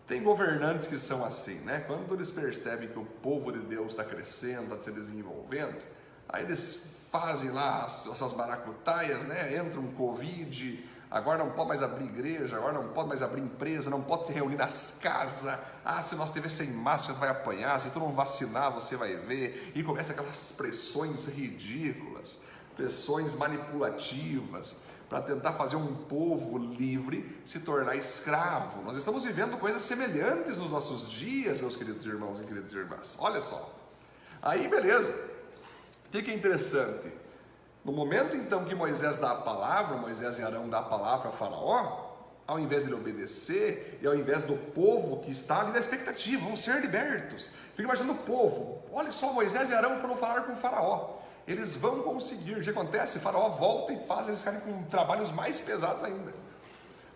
Tem 0.09 0.23
governantes 0.23 0.87
que 0.87 0.97
são 0.97 1.23
assim, 1.23 1.59
né? 1.59 1.83
Quando 1.85 2.15
eles 2.15 2.31
percebem 2.31 2.89
que 2.89 2.97
o 2.97 3.05
povo 3.05 3.51
de 3.51 3.59
Deus 3.59 3.89
está 3.89 4.03
crescendo, 4.03 4.63
está 4.63 4.83
se 4.83 4.91
desenvolvendo, 4.91 5.77
aí 6.27 6.43
eles 6.43 6.97
fazem 7.11 7.51
lá 7.51 7.85
essas 7.85 8.33
maracutaias, 8.33 9.23
né? 9.25 9.55
Entra 9.55 9.79
um 9.79 9.91
Covid, 9.91 10.83
agora 11.11 11.37
não 11.37 11.51
pode 11.51 11.67
mais 11.67 11.83
abrir 11.83 12.05
igreja, 12.05 12.57
agora 12.57 12.73
não 12.73 12.87
pode 12.89 13.07
mais 13.07 13.21
abrir 13.21 13.41
empresa, 13.41 13.91
não 13.91 14.01
pode 14.01 14.25
se 14.25 14.33
reunir 14.33 14.55
nas 14.55 14.97
casas. 14.99 15.59
Ah, 15.85 16.01
se 16.01 16.15
nós 16.15 16.29
estiver 16.29 16.49
sem 16.49 16.71
máscara, 16.71 17.13
você 17.13 17.19
vai 17.19 17.29
apanhar, 17.29 17.79
se 17.79 17.91
tu 17.91 17.99
não 17.99 18.11
vacinar, 18.11 18.73
você 18.73 18.95
vai 18.95 19.15
ver. 19.15 19.71
E 19.75 19.83
começa 19.83 20.11
aquelas 20.11 20.51
pressões 20.51 21.27
ridículas 21.27 22.39
pressões 22.79 23.35
manipulativas 23.35 24.77
para 25.09 25.21
tentar 25.21 25.53
fazer 25.53 25.75
um 25.75 25.95
povo 25.95 26.59
livre 26.59 27.41
se 27.43 27.59
tornar 27.61 27.95
escravo. 27.95 28.83
Nós 28.83 28.95
estamos 28.95 29.23
vivendo 29.23 29.57
coisas 29.57 29.81
semelhantes 29.81 30.59
nos 30.59 30.69
nossos 30.69 31.09
dias, 31.09 31.59
meus 31.59 31.75
queridos 31.75 32.05
irmãos 32.05 32.39
e 32.39 32.43
queridas 32.43 32.71
irmãs. 32.71 33.17
Olha 33.19 33.41
só. 33.41 33.73
Aí, 34.39 34.67
beleza. 34.67 35.11
O 36.05 36.09
que 36.11 36.29
é 36.29 36.33
interessante? 36.33 37.11
No 37.83 37.91
momento 37.91 38.37
então 38.37 38.65
que 38.65 38.75
Moisés 38.75 39.17
dá 39.17 39.31
a 39.31 39.35
palavra, 39.35 39.97
Moisés 39.97 40.37
e 40.37 40.43
Arão 40.43 40.69
dá 40.69 40.79
a 40.79 40.83
palavra 40.83 41.29
a 41.29 41.31
Faraó, 41.31 42.07
ao 42.45 42.59
invés 42.59 42.83
de 42.83 42.89
ele 42.89 42.99
obedecer, 42.99 43.97
e 44.01 44.07
ao 44.07 44.15
invés 44.15 44.43
do 44.43 44.55
povo 44.73 45.21
que 45.21 45.31
está 45.31 45.61
ali 45.61 45.71
na 45.71 45.79
expectativa, 45.79 46.43
vão 46.43 46.55
ser 46.55 46.81
libertos. 46.81 47.49
Fica 47.71 47.83
imaginando 47.83 48.13
o 48.13 48.23
povo. 48.23 48.83
Olha 48.91 49.11
só, 49.11 49.33
Moisés 49.33 49.71
e 49.71 49.73
Arão 49.73 49.99
foram 49.99 50.17
falar 50.17 50.43
com 50.43 50.53
o 50.53 50.57
Faraó 50.57 51.18
eles 51.51 51.75
vão 51.75 52.01
conseguir. 52.01 52.53
O 52.53 52.61
que 52.61 52.69
acontece? 52.69 53.19
Faraó 53.19 53.49
volta 53.49 53.91
e 53.91 54.05
faz 54.05 54.27
eles 54.27 54.39
ficarem 54.39 54.59
com 54.59 54.83
trabalhos 54.83 55.31
mais 55.31 55.59
pesados 55.59 56.03
ainda. 56.03 56.31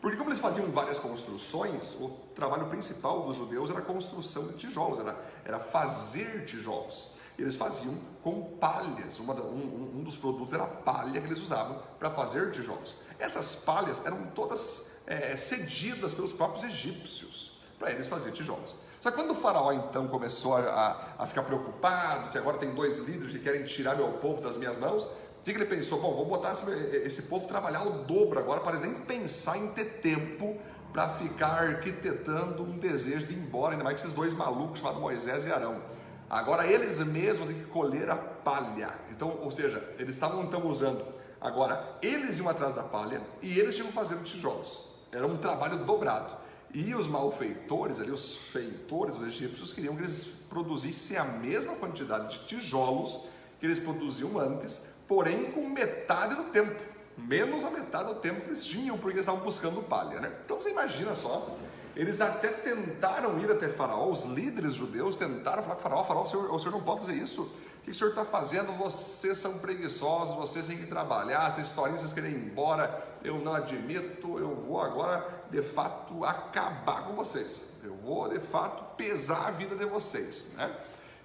Porque 0.02 0.17
como 0.17 0.30
eles 0.30 0.39
faziam 0.39 0.69
várias 0.72 1.00
construções, 1.00 1.96
o 2.02 2.10
trabalho 2.36 2.65
principal 2.67 3.22
dos 3.22 3.38
judeus 3.38 3.69
era 3.69 3.80
a 3.80 3.84
construção 3.84 4.48
de 4.48 4.56
tijolos, 4.56 5.00
era, 5.00 5.15
era 5.46 5.60
fazer 5.60 6.46
tijolos. 6.46 7.12
Eles 7.38 7.56
faziam 7.56 7.96
com 8.22 8.58
palhas, 8.58 9.19
uma, 9.19 9.34
um, 9.36 9.98
um, 9.98 10.04
dos 10.04 10.17
produtos 10.17 10.54
era 10.54 10.63
a 10.63 10.67
palha 10.67 11.22
que 11.22 11.28
eles 11.28 11.41
usavam 11.41 11.82
para 11.98 12.10
fazer 12.10 12.52
tijolos. 12.52 12.96
Essas 13.17 13.56
palhas 13.56 14.06
eram 14.06 14.26
todas 14.36 14.91
é, 15.08 15.38
cedidas 15.38 16.13
pelos 16.13 16.34
próprios 16.34 16.65
egípcios 16.65 17.60
para 17.80 17.91
eles 17.91 18.08
fazer 18.08 18.32
tijolos. 18.32 18.76
Só 19.04 19.12
que 19.12 19.18
quando 19.18 19.32
o 19.32 19.36
faraó 19.36 19.74
então 19.74 20.08
começou 20.08 20.56
a, 20.56 21.16
a 21.20 21.26
ficar 21.26 21.44
preocupado, 21.44 22.30
que 22.30 22.38
agora 22.38 22.58
tem 22.58 22.74
dois 22.74 23.00
líderes 23.00 23.34
que 23.34 23.39
querem 23.39 23.66
tirar 23.66 23.98
meu 23.98 24.13
povo 24.13 24.42
das 24.42 24.56
minhas 24.56 24.78
mãos, 24.78 25.04
o 25.04 25.44
que, 25.44 25.52
ele 25.52 25.66
pensou? 25.66 26.00
Bom, 26.00 26.16
vou 26.16 26.26
botar 26.26 26.52
esse, 26.52 26.72
esse 27.04 27.24
povo 27.24 27.46
trabalhar 27.46 27.84
o 27.84 28.04
dobro 28.06 28.39
agora, 28.39 28.62
para 28.62 28.78
eles 28.78 28.89
nem 28.89 29.02
pensar 29.02 29.58
em 29.58 29.68
ter 29.74 30.00
tempo 30.00 30.58
para 30.94 31.10
ficar 31.16 31.63
arquitetando 31.63 32.63
um 32.63 32.78
desejo 32.78 33.28
de 33.28 33.34
ir 33.34 33.39
embora, 33.39 33.74
ainda 33.74 33.84
mais 33.84 34.00
que 34.00 34.08
esses 34.08 34.16
dois 34.16 34.34
malucos 34.34 34.80
chamados 34.80 35.02
Moisés 35.02 35.46
e 35.46 35.52
Arão. 35.52 35.82
Agora 36.30 36.66
eles 36.66 36.98
mesmos 37.00 37.50
têm 37.50 37.60
que 37.60 37.66
colher 37.66 38.10
a 38.10 38.16
palha. 38.16 38.89
Então, 39.12 39.38
ou 39.42 39.52
seja, 39.52 39.84
eles 40.00 40.16
estavam 40.16 40.44
então 40.44 40.66
usando. 40.66 41.04
Agora, 41.42 41.98
eles 42.02 42.39
iam 42.39 42.48
atrás 42.48 42.74
da 42.74 42.84
palha 42.84 43.22
e 43.42 43.60
eles 43.60 43.76
tinham 43.76 43.92
fazendo 43.92 44.24
tijolos. 44.24 44.88
Era 45.12 45.28
um 45.28 45.36
trabalho 45.36 45.84
dobrado. 45.84 46.42
E 46.74 46.96
os 46.96 47.08
malfeitores, 47.08 48.02
ali, 48.02 48.10
os 48.10 48.36
feitores, 48.36 49.16
os 49.18 49.28
egípcios, 49.28 49.72
queriam 49.72 49.96
que 49.96 50.02
eles 50.02 50.26
produzissem 50.50 51.18
a 51.18 51.24
mesma 51.24 51.76
quantidade 51.76 52.40
de 52.40 52.46
tijolos 52.46 53.26
que 53.60 53.68
eles 53.68 53.78
produziam 53.78 54.40
antes, 54.40 54.88
porém 55.08 55.52
com 55.52 55.70
metade 55.70 56.34
do 56.34 56.46
tempo, 56.46 56.82
menos 57.16 57.64
a 57.64 57.70
metade 57.70 58.14
do 58.14 58.20
tempo 58.20 58.42
que 58.42 58.48
eles 58.48 58.66
tinham, 58.66 58.98
porque 58.98 59.18
eles 59.18 59.22
estavam 59.22 59.42
buscando 59.42 59.84
palha. 59.84 60.20
Né? 60.20 60.32
Então 60.44 60.60
você 60.60 60.72
imagina 60.72 61.14
só, 61.14 61.56
eles 61.96 62.20
até 62.20 62.48
tentaram 62.48 63.40
ir 63.40 63.52
até 63.52 63.70
Faraó, 63.70 64.10
os 64.10 64.24
líderes 64.24 64.74
judeus 64.74 65.16
tentaram 65.16 65.62
falar 65.62 65.76
com 65.76 65.82
Faraó: 65.82 66.04
Faraó, 66.04 66.24
o 66.24 66.28
senhor, 66.28 66.52
o 66.52 66.58
senhor 66.58 66.72
não 66.72 66.82
pode 66.82 67.02
fazer 67.02 67.14
isso. 67.14 67.52
O 67.84 67.86
que 67.86 67.91
o 67.91 67.93
senhor 67.93 68.12
está 68.12 68.24
fazendo? 68.24 68.72
Vocês 68.78 69.38
são 69.38 69.60
preguiçosos, 69.60 70.38
vocês 70.38 70.67
têm 70.67 70.78
que 70.78 70.86
trabalhar, 70.86 71.50
essa 71.50 71.60
historinha 71.60 72.00
vocês 72.00 72.13
querem 72.13 72.32
ir 72.32 72.38
embora, 72.38 73.06
eu 73.22 73.39
não 73.39 73.54
admito, 73.54 74.39
eu 74.39 74.56
vou 74.56 74.80
agora 74.80 75.43
de 75.52 75.62
fato 75.62 76.24
acabar 76.24 77.06
com 77.06 77.13
vocês, 77.13 77.62
eu 77.84 77.93
vou 77.98 78.30
de 78.30 78.39
fato 78.39 78.96
pesar 78.96 79.50
a 79.50 79.52
vida 79.52 79.76
de 79.76 79.84
vocês. 79.84 80.54
Né? 80.54 80.74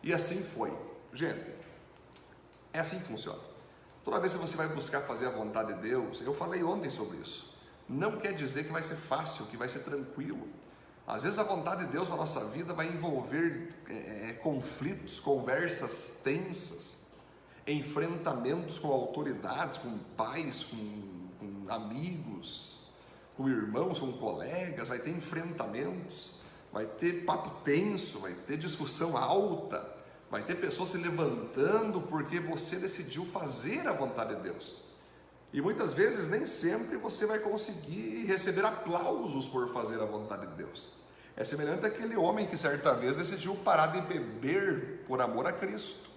E 0.03 0.12
assim 0.12 0.42
foi. 0.42 0.77
Gente, 1.12 1.47
é 2.73 2.81
assim 2.81 2.99
que 2.99 3.05
funciona. 3.05 3.38
Toda 4.05 4.18
vez 4.18 4.35
que 4.35 4.40
você 4.40 4.57
vai 4.57 4.66
buscar 4.66 5.03
fazer 5.03 5.27
a 5.27 5.31
vontade 5.31 5.73
de 5.75 5.81
Deus, 5.81 6.21
eu 6.23 6.35
falei 6.35 6.64
ontem 6.64 6.90
sobre 6.90 7.18
isso, 7.18 7.57
não 7.88 8.18
quer 8.18 8.33
dizer 8.33 8.64
que 8.64 8.73
vai 8.73 8.83
ser 8.83 8.97
fácil, 8.97 9.47
que 9.47 9.57
vai 9.57 9.68
ser 9.68 9.85
tranquilo. 9.85 10.49
Às 11.09 11.23
vezes 11.23 11.38
a 11.38 11.42
vontade 11.42 11.87
de 11.87 11.90
Deus 11.90 12.07
na 12.07 12.16
nossa 12.16 12.44
vida 12.44 12.75
vai 12.75 12.87
envolver 12.87 13.71
é, 13.88 14.29
é, 14.29 14.33
conflitos, 14.35 15.18
conversas 15.18 16.21
tensas, 16.23 16.99
enfrentamentos 17.66 18.79
com 18.79 18.88
autoridades, 18.88 19.79
com 19.79 19.97
pais, 20.18 20.64
com, 20.64 20.77
com 21.40 21.73
amigos, 21.73 22.90
com 23.38 23.49
irmãos, 23.49 24.01
com 24.01 24.12
colegas, 24.12 24.88
vai 24.88 24.99
ter 24.99 25.11
enfrentamentos, 25.11 26.33
vai 26.71 26.85
ter 26.85 27.25
papo 27.25 27.62
tenso, 27.64 28.18
vai 28.18 28.35
ter 28.35 28.59
discussão 28.59 29.16
alta, 29.16 29.90
vai 30.31 30.42
ter 30.42 30.57
pessoas 30.57 30.90
se 30.90 30.99
levantando 30.99 32.03
porque 32.03 32.38
você 32.38 32.77
decidiu 32.77 33.25
fazer 33.25 33.88
a 33.88 33.92
vontade 33.92 34.37
de 34.37 34.42
Deus. 34.42 34.88
E 35.53 35.61
muitas 35.61 35.93
vezes 35.93 36.29
nem 36.29 36.45
sempre 36.45 36.97
você 36.97 37.25
vai 37.27 37.39
conseguir 37.39 38.27
receber 38.27 38.65
aplausos 38.65 39.49
por 39.49 39.69
fazer 39.73 40.01
a 40.01 40.05
vontade 40.05 40.47
de 40.47 40.55
Deus. 40.55 40.93
É 41.35 41.45
semelhante 41.45 41.87
àquele 41.87 42.17
homem 42.17 42.47
que 42.47 42.59
certa 42.59 42.93
vez 42.93 43.17
decidiu 43.17 43.55
parar 43.57 43.87
de 43.89 44.01
beber 44.03 45.05
por 45.07 45.21
amor 45.21 45.47
a 45.47 45.53
Cristo. 45.53 46.11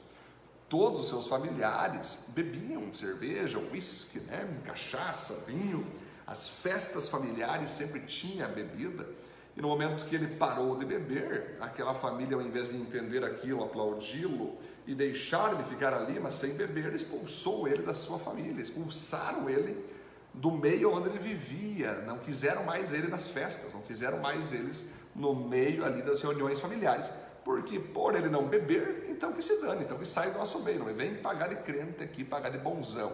Todos 0.67 1.01
os 1.01 1.07
seus 1.07 1.27
familiares 1.27 2.25
bebiam 2.29 2.93
cerveja, 2.93 3.59
uísque, 3.59 4.19
né? 4.21 4.47
cachaça, 4.65 5.45
vinho. 5.45 5.85
As 6.25 6.49
festas 6.49 7.07
familiares 7.07 7.71
sempre 7.71 8.01
tinha 8.01 8.47
bebida. 8.47 9.07
E 9.55 9.61
no 9.61 9.67
momento 9.67 10.05
que 10.05 10.15
ele 10.15 10.35
parou 10.35 10.77
de 10.77 10.85
beber, 10.85 11.57
aquela 11.59 11.93
família, 11.93 12.35
ao 12.37 12.41
invés 12.41 12.69
de 12.69 12.77
entender 12.77 13.23
aquilo, 13.23 13.63
aplaudi-lo 13.63 14.57
e 14.87 14.95
deixar 14.95 15.53
ele 15.53 15.63
ficar 15.63 15.93
ali, 15.93 16.19
mas 16.19 16.35
sem 16.35 16.53
beber, 16.53 16.93
expulsou 16.93 17.67
ele 17.67 17.83
da 17.83 17.93
sua 17.93 18.17
família, 18.17 18.61
expulsaram 18.61 19.49
ele 19.49 19.85
do 20.33 20.51
meio 20.51 20.93
onde 20.93 21.09
ele 21.09 21.19
vivia, 21.19 21.93
não 22.05 22.17
quiseram 22.17 22.63
mais 22.63 22.93
ele 22.93 23.07
nas 23.07 23.27
festas, 23.27 23.73
não 23.73 23.81
quiseram 23.81 24.19
mais 24.19 24.53
eles 24.53 24.85
no 25.13 25.35
meio 25.35 25.83
ali 25.83 26.01
das 26.01 26.21
reuniões 26.21 26.59
familiares, 26.59 27.11
porque 27.43 27.79
por 27.79 28.15
ele 28.15 28.29
não 28.29 28.47
beber, 28.47 29.07
então 29.09 29.33
que 29.33 29.41
se 29.41 29.61
dane, 29.61 29.83
então 29.83 29.97
que 29.97 30.05
sai 30.05 30.31
do 30.31 30.37
nosso 30.37 30.59
meio, 30.61 30.79
não 30.79 30.93
vem 30.93 31.15
pagar 31.15 31.49
de 31.49 31.55
crente 31.57 32.01
aqui, 32.01 32.23
pagar 32.23 32.49
de 32.49 32.57
bonzão. 32.57 33.11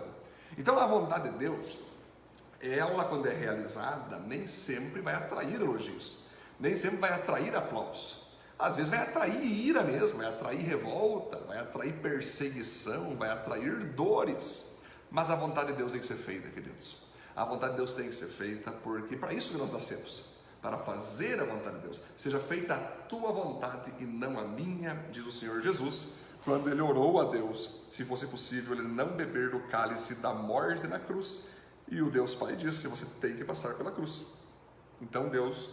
Então 0.58 0.78
a 0.78 0.86
vontade 0.86 1.30
de 1.30 1.38
Deus, 1.38 1.80
ela 2.62 3.06
quando 3.06 3.28
é 3.28 3.34
realizada, 3.34 4.20
nem 4.20 4.46
sempre 4.46 5.02
vai 5.02 5.16
atrair 5.16 5.56
elogios, 5.56 6.27
nem 6.60 6.76
sempre 6.76 6.98
vai 6.98 7.14
atrair 7.14 7.56
aplauso. 7.56 8.28
Às 8.58 8.76
vezes 8.76 8.90
vai 8.90 9.00
atrair 9.00 9.44
ira 9.44 9.84
mesmo, 9.84 10.18
vai 10.18 10.28
atrair 10.28 10.60
revolta, 10.60 11.38
vai 11.48 11.60
atrair 11.60 11.94
perseguição, 11.94 13.16
vai 13.16 13.30
atrair 13.30 13.84
dores. 13.94 14.76
Mas 15.12 15.30
a 15.30 15.36
vontade 15.36 15.72
de 15.72 15.78
Deus 15.78 15.92
tem 15.92 16.02
que 16.02 16.08
ser 16.08 16.16
feita, 16.16 16.50
queridos. 16.50 16.98
A 17.36 17.46
vontade 17.46 17.74
de 17.74 17.78
Deus 17.78 17.94
tem 17.94 18.08
que 18.08 18.16
ser 18.16 18.28
feita 18.28 18.72
porque 18.72 19.16
para 19.16 19.32
isso 19.34 19.52
que 19.52 19.58
nós 19.58 19.72
nascemos 19.72 20.26
para 20.62 20.80
fazer 20.80 21.40
a 21.40 21.46
vontade 21.46 21.78
de 21.78 21.84
Deus. 21.84 22.02
Seja 22.18 22.40
feita 22.40 22.74
a 22.74 22.80
tua 22.80 23.32
vontade 23.32 23.94
e 24.00 24.04
não 24.04 24.40
a 24.40 24.44
minha, 24.44 24.96
diz 25.12 25.26
o 25.26 25.32
Senhor 25.32 25.62
Jesus, 25.62 26.08
quando 26.44 26.70
ele 26.70 26.82
orou 26.82 27.22
a 27.22 27.26
Deus, 27.26 27.82
se 27.90 28.04
fosse 28.04 28.26
possível, 28.28 28.74
ele 28.74 28.88
não 28.88 29.10
beber 29.10 29.52
do 29.52 29.60
cálice 29.68 30.16
da 30.16 30.34
morte 30.34 30.88
na 30.88 31.00
cruz. 31.00 31.44
E 31.88 32.02
o 32.02 32.10
Deus 32.10 32.34
Pai 32.34 32.56
disse: 32.56 32.88
você 32.88 33.06
tem 33.22 33.36
que 33.36 33.44
passar 33.44 33.76
pela 33.76 33.92
cruz. 33.92 34.24
Então 35.02 35.30
Deus 35.30 35.70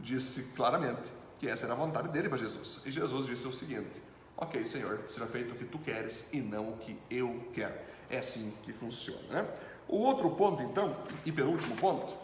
disse 0.00 0.52
claramente 0.54 1.10
que 1.38 1.48
essa 1.48 1.66
era 1.66 1.74
a 1.74 1.76
vontade 1.76 2.08
dele 2.08 2.28
para 2.28 2.38
Jesus. 2.38 2.80
E 2.84 2.90
Jesus 2.90 3.26
disse 3.26 3.46
o 3.46 3.52
seguinte: 3.52 4.02
Ok, 4.36 4.64
Senhor, 4.66 5.00
será 5.08 5.26
feito 5.26 5.52
o 5.52 5.56
que 5.56 5.64
tu 5.64 5.78
queres 5.78 6.28
e 6.32 6.40
não 6.40 6.70
o 6.70 6.76
que 6.76 6.96
eu 7.10 7.48
quero. 7.52 7.74
É 8.08 8.18
assim 8.18 8.52
que 8.62 8.72
funciona. 8.72 9.42
Né? 9.42 9.48
O 9.88 9.96
outro 9.96 10.30
ponto, 10.30 10.62
então, 10.62 10.96
e 11.24 11.32
penúltimo 11.32 11.76
ponto, 11.76 12.16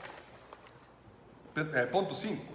é, 1.72 1.86
ponto 1.86 2.14
5. 2.14 2.54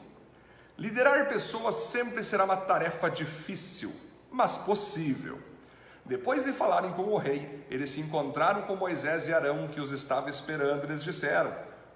Liderar 0.78 1.28
pessoas 1.28 1.76
sempre 1.76 2.24
será 2.24 2.46
uma 2.46 2.56
tarefa 2.56 3.10
difícil, 3.10 3.94
mas 4.32 4.58
possível. 4.58 5.40
Depois 6.06 6.46
de 6.46 6.54
falarem 6.54 6.94
com 6.94 7.04
o 7.04 7.18
rei, 7.18 7.66
eles 7.70 7.90
se 7.90 8.00
encontraram 8.00 8.62
com 8.62 8.76
Moisés 8.76 9.28
e 9.28 9.34
Arão, 9.34 9.68
que 9.68 9.82
os 9.82 9.92
estava 9.92 10.30
esperando, 10.30 10.84
e 10.84 10.88
eles 10.88 11.04
disseram: 11.04 11.54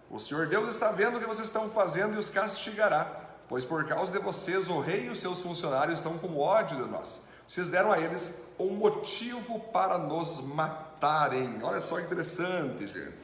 O 0.09 0.19
Senhor 0.19 0.47
Deus 0.47 0.69
está 0.69 0.91
vendo 0.91 1.17
o 1.17 1.19
que 1.19 1.25
vocês 1.25 1.47
estão 1.47 1.69
fazendo 1.69 2.15
e 2.15 2.17
os 2.17 2.29
castigará, 2.29 3.09
pois 3.49 3.65
por 3.65 3.85
causa 3.85 4.11
de 4.11 4.19
vocês 4.19 4.69
o 4.69 4.79
rei 4.79 5.05
e 5.05 5.09
os 5.09 5.19
seus 5.19 5.41
funcionários 5.41 5.99
estão 5.99 6.17
com 6.17 6.37
ódio 6.37 6.83
de 6.83 6.89
nós. 6.89 7.21
Vocês 7.47 7.69
deram 7.69 7.91
a 7.91 7.99
eles 7.99 8.39
um 8.59 8.69
motivo 8.69 9.59
para 9.71 9.97
nos 9.97 10.41
matarem. 10.41 11.61
Olha 11.61 11.79
só 11.79 11.97
que 11.97 12.05
interessante, 12.05 12.87
gente. 12.87 13.23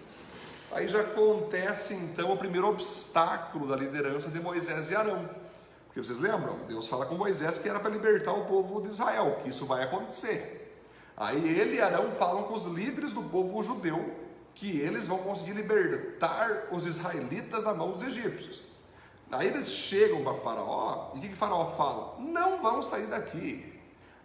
Aí 0.72 0.88
já 0.88 1.02
acontece 1.02 1.96
então 1.96 2.32
o 2.32 2.38
primeiro 2.38 2.68
obstáculo 2.68 3.68
da 3.68 3.76
liderança 3.76 4.30
de 4.30 4.40
Moisés 4.40 4.92
e 4.92 4.96
Arão. 4.96 5.28
Porque 5.88 6.00
vocês 6.00 6.20
lembram? 6.20 6.60
Deus 6.68 6.88
fala 6.88 7.06
com 7.08 7.16
Moisés 7.16 7.58
que 7.58 7.68
era 7.68 7.80
para 7.80 7.90
libertar 7.90 8.34
o 8.34 8.46
povo 8.46 8.82
de 8.82 8.90
Israel, 8.90 9.40
que 9.42 9.50
isso 9.50 9.66
vai 9.66 9.84
acontecer. 9.84 10.80
Aí 11.18 11.60
ele 11.60 11.78
e 11.78 11.82
Arão 11.82 12.12
falam 12.12 12.44
com 12.44 12.54
os 12.54 12.66
líderes 12.66 13.14
do 13.14 13.24
povo 13.24 13.62
judeu 13.64 14.29
que 14.60 14.78
eles 14.78 15.08
vão 15.08 15.20
conseguir 15.20 15.54
libertar 15.54 16.68
os 16.70 16.86
israelitas 16.86 17.64
da 17.64 17.74
mão 17.74 17.94
dos 17.94 18.04
egípcios. 18.04 18.62
Aí 19.32 19.48
eles 19.48 19.72
chegam 19.72 20.22
para 20.22 20.34
Faraó 20.34 21.12
e 21.14 21.18
o 21.18 21.22
que, 21.22 21.30
que 21.30 21.36
Faraó 21.36 21.72
fala? 21.78 22.18
Não 22.20 22.62
vão 22.62 22.82
sair 22.82 23.08
daqui. 23.08 23.80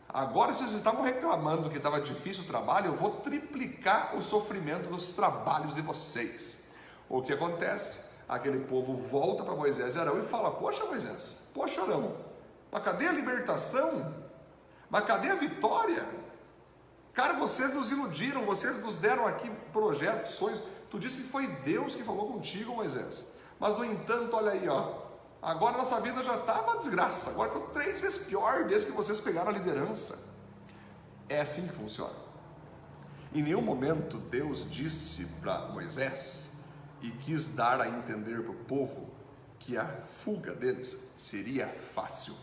Agora, 0.09 0.53
se 0.53 0.59
vocês 0.59 0.75
estavam 0.75 1.03
reclamando 1.03 1.70
que 1.70 1.77
estava 1.77 2.01
difícil 2.01 2.42
o 2.42 2.47
trabalho, 2.47 2.87
eu 2.87 2.97
vou 2.97 3.12
triplicar 3.18 4.16
o 4.16 4.23
sofrimento 4.23 4.88
dos 4.88 5.12
trabalhos 5.12 5.77
de 5.77 5.83
vocês. 5.83 6.61
O 7.09 7.23
que 7.23 7.33
acontece? 7.33 8.05
Aquele 8.29 8.59
povo 8.64 8.97
volta 8.97 9.44
para 9.44 9.55
Moisés 9.55 9.94
e 9.94 9.99
Arão 10.01 10.18
e 10.18 10.27
fala: 10.27 10.51
Poxa, 10.51 10.85
Moisés, 10.87 11.42
poxa, 11.55 11.81
Arão, 11.81 12.16
mas 12.73 12.83
cadê 12.83 13.07
a 13.07 13.12
libertação? 13.12 14.12
Mas 14.90 15.05
cadê 15.05 15.31
a 15.31 15.37
vitória? 15.37 16.05
Cara, 17.14 17.35
vocês 17.35 17.72
nos 17.72 17.90
iludiram, 17.90 18.44
vocês 18.44 18.77
nos 18.83 18.96
deram 18.96 19.27
aqui 19.27 19.48
projetos, 19.72 20.33
sonhos. 20.33 20.61
Tu 20.90 20.98
disse 20.98 21.18
que 21.18 21.29
foi 21.29 21.46
Deus 21.46 21.94
que 21.96 22.03
falou 22.03 22.33
contigo, 22.33 22.74
Moisés. 22.74 23.27
Mas 23.59 23.77
no 23.79 23.85
entanto, 23.85 24.37
olha 24.37 24.53
aí, 24.53 24.68
ó, 24.68 25.05
Agora 25.44 25.77
nossa 25.77 26.00
vida 26.00 26.22
já 26.22 26.37
está 26.37 26.62
uma 26.62 26.79
desgraça. 26.79 27.29
Agora 27.29 27.50
foi 27.50 27.61
três 27.74 28.00
vezes 28.00 28.16
pior 28.16 28.64
desde 28.64 28.87
que 28.87 28.96
vocês 28.96 29.20
pegaram 29.20 29.50
a 29.50 29.53
liderança. 29.53 30.18
É 31.29 31.38
assim 31.38 31.66
que 31.66 31.74
funciona. 31.74 32.14
Em 33.31 33.42
nenhum 33.42 33.61
momento 33.61 34.16
Deus 34.16 34.66
disse 34.70 35.27
para 35.42 35.68
Moisés 35.68 36.50
e 37.03 37.11
quis 37.11 37.55
dar 37.55 37.79
a 37.79 37.87
entender 37.87 38.40
para 38.40 38.53
o 38.53 38.64
povo 38.64 39.12
que 39.59 39.77
a 39.77 39.87
fuga 39.87 40.55
deles 40.55 40.98
seria 41.14 41.68
fácil, 41.68 42.35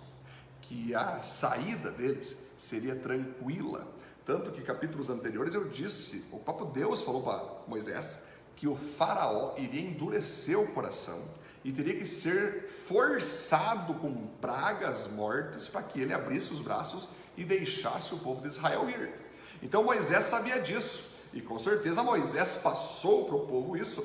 que 0.61 0.93
a 0.93 1.23
saída 1.23 1.89
deles 1.89 2.37
seria 2.55 2.95
tranquila. 2.95 3.87
Tanto 4.25 4.51
que 4.51 4.61
capítulos 4.61 5.09
anteriores 5.09 5.53
eu 5.53 5.65
disse, 5.65 6.25
o 6.31 6.39
próprio 6.39 6.67
Deus 6.67 7.01
falou 7.01 7.23
para 7.23 7.43
Moisés 7.67 8.19
que 8.55 8.67
o 8.67 8.75
faraó 8.75 9.55
iria 9.57 9.81
endurecer 9.81 10.59
o 10.59 10.67
coração 10.73 11.19
e 11.63 11.71
teria 11.71 11.97
que 11.97 12.05
ser 12.05 12.67
forçado 12.85 13.93
com 13.95 14.27
pragas 14.39 15.07
mortes 15.07 15.67
para 15.67 15.83
que 15.83 15.99
ele 15.99 16.13
abrisse 16.13 16.53
os 16.53 16.61
braços 16.61 17.07
e 17.37 17.43
deixasse 17.43 18.13
o 18.13 18.19
povo 18.19 18.41
de 18.41 18.47
Israel 18.47 18.89
ir. 18.89 19.13
Então 19.61 19.83
Moisés 19.83 20.25
sabia 20.25 20.59
disso, 20.59 21.15
e 21.33 21.41
com 21.41 21.57
certeza 21.59 22.03
Moisés 22.03 22.55
passou 22.57 23.25
para 23.25 23.35
o 23.35 23.47
povo 23.47 23.77
isso. 23.77 24.03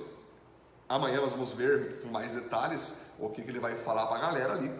Amanhã 0.88 1.20
nós 1.20 1.32
vamos 1.32 1.52
ver 1.52 2.00
com 2.00 2.08
mais 2.08 2.32
detalhes 2.32 2.94
o 3.18 3.28
que, 3.30 3.42
que 3.42 3.50
ele 3.50 3.58
vai 3.58 3.74
falar 3.74 4.06
para 4.06 4.18
a 4.18 4.20
galera 4.20 4.52
ali. 4.52 4.70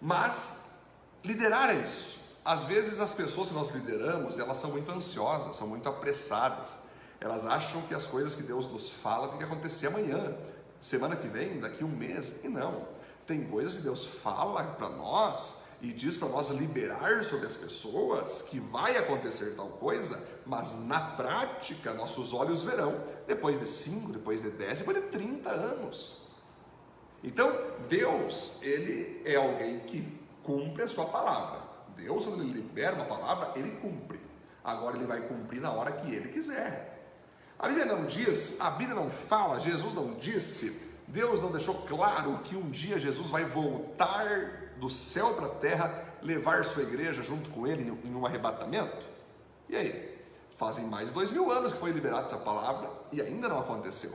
Mas 0.00 0.70
liderar 1.22 1.70
é 1.70 1.74
isso. 1.74 2.23
Às 2.44 2.62
vezes 2.64 3.00
as 3.00 3.14
pessoas 3.14 3.48
que 3.48 3.54
nós 3.54 3.70
lideramos, 3.70 4.38
elas 4.38 4.58
são 4.58 4.70
muito 4.70 4.90
ansiosas, 4.92 5.56
são 5.56 5.66
muito 5.66 5.88
apressadas. 5.88 6.78
Elas 7.20 7.46
acham 7.46 7.80
que 7.82 7.94
as 7.94 8.06
coisas 8.06 8.34
que 8.34 8.42
Deus 8.42 8.68
nos 8.68 8.90
fala 8.90 9.28
tem 9.28 9.38
que 9.38 9.44
acontecer 9.44 9.86
amanhã 9.86 10.36
semana 10.84 11.16
que 11.16 11.26
vem, 11.26 11.58
daqui 11.58 11.82
um 11.82 11.88
mês, 11.88 12.34
e 12.44 12.48
não. 12.48 12.86
Tem 13.26 13.42
coisas 13.46 13.76
que 13.76 13.82
Deus 13.82 14.04
fala 14.04 14.62
para 14.62 14.90
nós 14.90 15.62
e 15.80 15.90
diz 15.90 16.18
para 16.18 16.28
nós 16.28 16.50
liberar 16.50 17.24
sobre 17.24 17.46
as 17.46 17.56
pessoas 17.56 18.42
que 18.42 18.60
vai 18.60 18.98
acontecer 18.98 19.54
tal 19.56 19.68
coisa, 19.68 20.22
mas 20.44 20.78
na 20.84 21.00
prática 21.00 21.94
nossos 21.94 22.34
olhos 22.34 22.62
verão 22.62 23.02
depois 23.26 23.58
de 23.58 23.66
5, 23.66 24.12
depois 24.12 24.42
de 24.42 24.50
10, 24.50 24.80
depois 24.80 24.96
de 24.98 25.08
30 25.08 25.48
anos. 25.50 26.20
Então, 27.22 27.50
Deus, 27.88 28.58
ele 28.60 29.22
é 29.24 29.36
alguém 29.36 29.80
que 29.80 30.06
cumpre 30.42 30.82
a 30.82 30.88
sua 30.88 31.06
palavra. 31.06 31.63
Deus, 31.96 32.24
quando 32.24 32.42
ele 32.42 32.52
libera 32.52 32.94
uma 32.94 33.04
palavra, 33.04 33.52
ele 33.56 33.70
cumpre. 33.72 34.20
Agora 34.62 34.96
ele 34.96 35.06
vai 35.06 35.20
cumprir 35.20 35.60
na 35.60 35.72
hora 35.72 35.92
que 35.92 36.12
ele 36.12 36.28
quiser. 36.28 36.94
A 37.58 37.68
Bíblia 37.68 37.84
não 37.84 38.04
diz, 38.04 38.60
a 38.60 38.70
Bíblia 38.70 38.94
não 38.94 39.10
fala, 39.10 39.60
Jesus 39.60 39.94
não 39.94 40.14
disse, 40.14 40.80
Deus 41.06 41.40
não 41.40 41.50
deixou 41.50 41.74
claro 41.86 42.38
que 42.44 42.56
um 42.56 42.70
dia 42.70 42.98
Jesus 42.98 43.30
vai 43.30 43.44
voltar 43.44 44.72
do 44.78 44.88
céu 44.88 45.34
para 45.34 45.46
a 45.46 45.50
terra, 45.50 46.04
levar 46.22 46.64
sua 46.64 46.82
igreja 46.82 47.22
junto 47.22 47.50
com 47.50 47.66
ele 47.66 47.96
em 48.04 48.14
um 48.14 48.26
arrebatamento? 48.26 49.06
E 49.68 49.76
aí? 49.76 50.14
Fazem 50.56 50.84
mais 50.86 51.10
dois 51.10 51.30
mil 51.30 51.50
anos 51.50 51.72
que 51.72 51.78
foi 51.78 51.90
liberada 51.90 52.26
essa 52.26 52.36
palavra 52.36 52.88
e 53.12 53.20
ainda 53.20 53.48
não 53.48 53.58
aconteceu. 53.58 54.12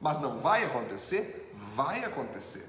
Mas 0.00 0.20
não 0.20 0.38
vai 0.38 0.64
acontecer? 0.64 1.52
Vai 1.74 2.04
acontecer. 2.04 2.66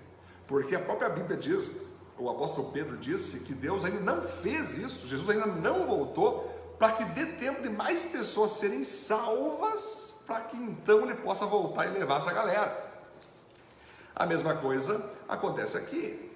Porque 0.48 0.76
a 0.76 0.80
própria 0.80 1.10
Bíblia 1.10 1.38
diz, 1.38 1.82
o 2.18 2.30
apóstolo 2.30 2.72
Pedro 2.72 2.98
disse 2.98 3.42
que 3.42 3.54
Deus 3.54 3.84
ainda 3.84 4.00
não 4.00 4.22
fez 4.22 4.78
isso, 4.78 5.08
Jesus 5.08 5.30
ainda 5.30 5.48
não 5.48 5.86
voltou 5.86 6.50
para 6.78 6.94
que 6.94 7.06
dê 7.06 7.26
tempo 7.26 7.62
de 7.62 7.70
mais 7.70 8.06
pessoas 8.06 8.52
serem 8.54 8.84
salvas, 8.84 10.22
para 10.26 10.42
que 10.42 10.58
então 10.58 11.02
ele 11.02 11.16
possa 11.16 11.46
voltar 11.46 11.86
e 11.86 11.92
levar 11.92 12.18
essa 12.18 12.34
galera. 12.34 12.92
A 14.16 14.26
mesma 14.26 14.56
coisa 14.56 15.10
acontece 15.28 15.78
aqui. 15.78 16.32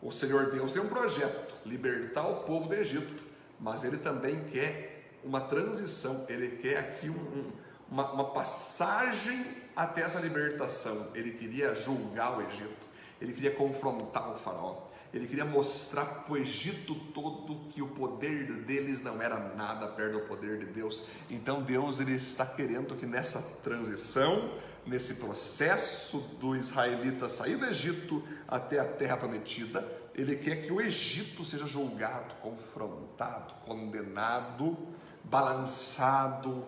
O 0.00 0.10
Senhor 0.10 0.50
Deus 0.50 0.72
tem 0.72 0.82
um 0.82 0.88
projeto, 0.88 1.54
libertar 1.64 2.26
o 2.26 2.40
povo 2.44 2.68
do 2.68 2.74
Egito, 2.74 3.22
mas 3.60 3.84
ele 3.84 3.98
também 3.98 4.42
quer 4.44 5.10
uma 5.22 5.40
transição, 5.40 6.26
ele 6.28 6.56
quer 6.56 6.78
aqui 6.78 7.08
um, 7.08 7.12
um, 7.12 7.52
uma, 7.90 8.10
uma 8.10 8.24
passagem 8.30 9.46
até 9.76 10.02
essa 10.02 10.18
libertação. 10.18 11.08
Ele 11.14 11.32
queria 11.32 11.74
julgar 11.74 12.38
o 12.38 12.42
Egito, 12.42 12.86
ele 13.22 13.32
queria 13.32 13.52
confrontar 13.52 14.32
o 14.32 14.38
faraó. 14.38 14.88
Ele 15.14 15.28
queria 15.28 15.44
mostrar 15.44 16.04
para 16.04 16.32
o 16.32 16.36
Egito 16.36 16.94
todo 17.14 17.68
que 17.68 17.80
o 17.80 17.86
poder 17.86 18.52
deles 18.64 19.02
não 19.02 19.20
era 19.22 19.38
nada 19.54 19.86
perto 19.86 20.14
do 20.14 20.26
poder 20.26 20.58
de 20.58 20.66
Deus. 20.66 21.04
Então 21.30 21.62
Deus 21.62 22.00
ele 22.00 22.14
está 22.14 22.44
querendo 22.44 22.96
que 22.96 23.06
nessa 23.06 23.40
transição, 23.62 24.54
nesse 24.84 25.16
processo 25.16 26.18
do 26.40 26.56
israelita 26.56 27.28
sair 27.28 27.56
do 27.56 27.66
Egito 27.66 28.24
até 28.48 28.80
a 28.80 28.84
terra 28.84 29.16
prometida, 29.16 29.86
ele 30.14 30.34
quer 30.34 30.56
que 30.56 30.72
o 30.72 30.80
Egito 30.80 31.44
seja 31.44 31.66
julgado, 31.66 32.34
confrontado, 32.36 33.54
condenado, 33.66 34.76
balançado, 35.22 36.66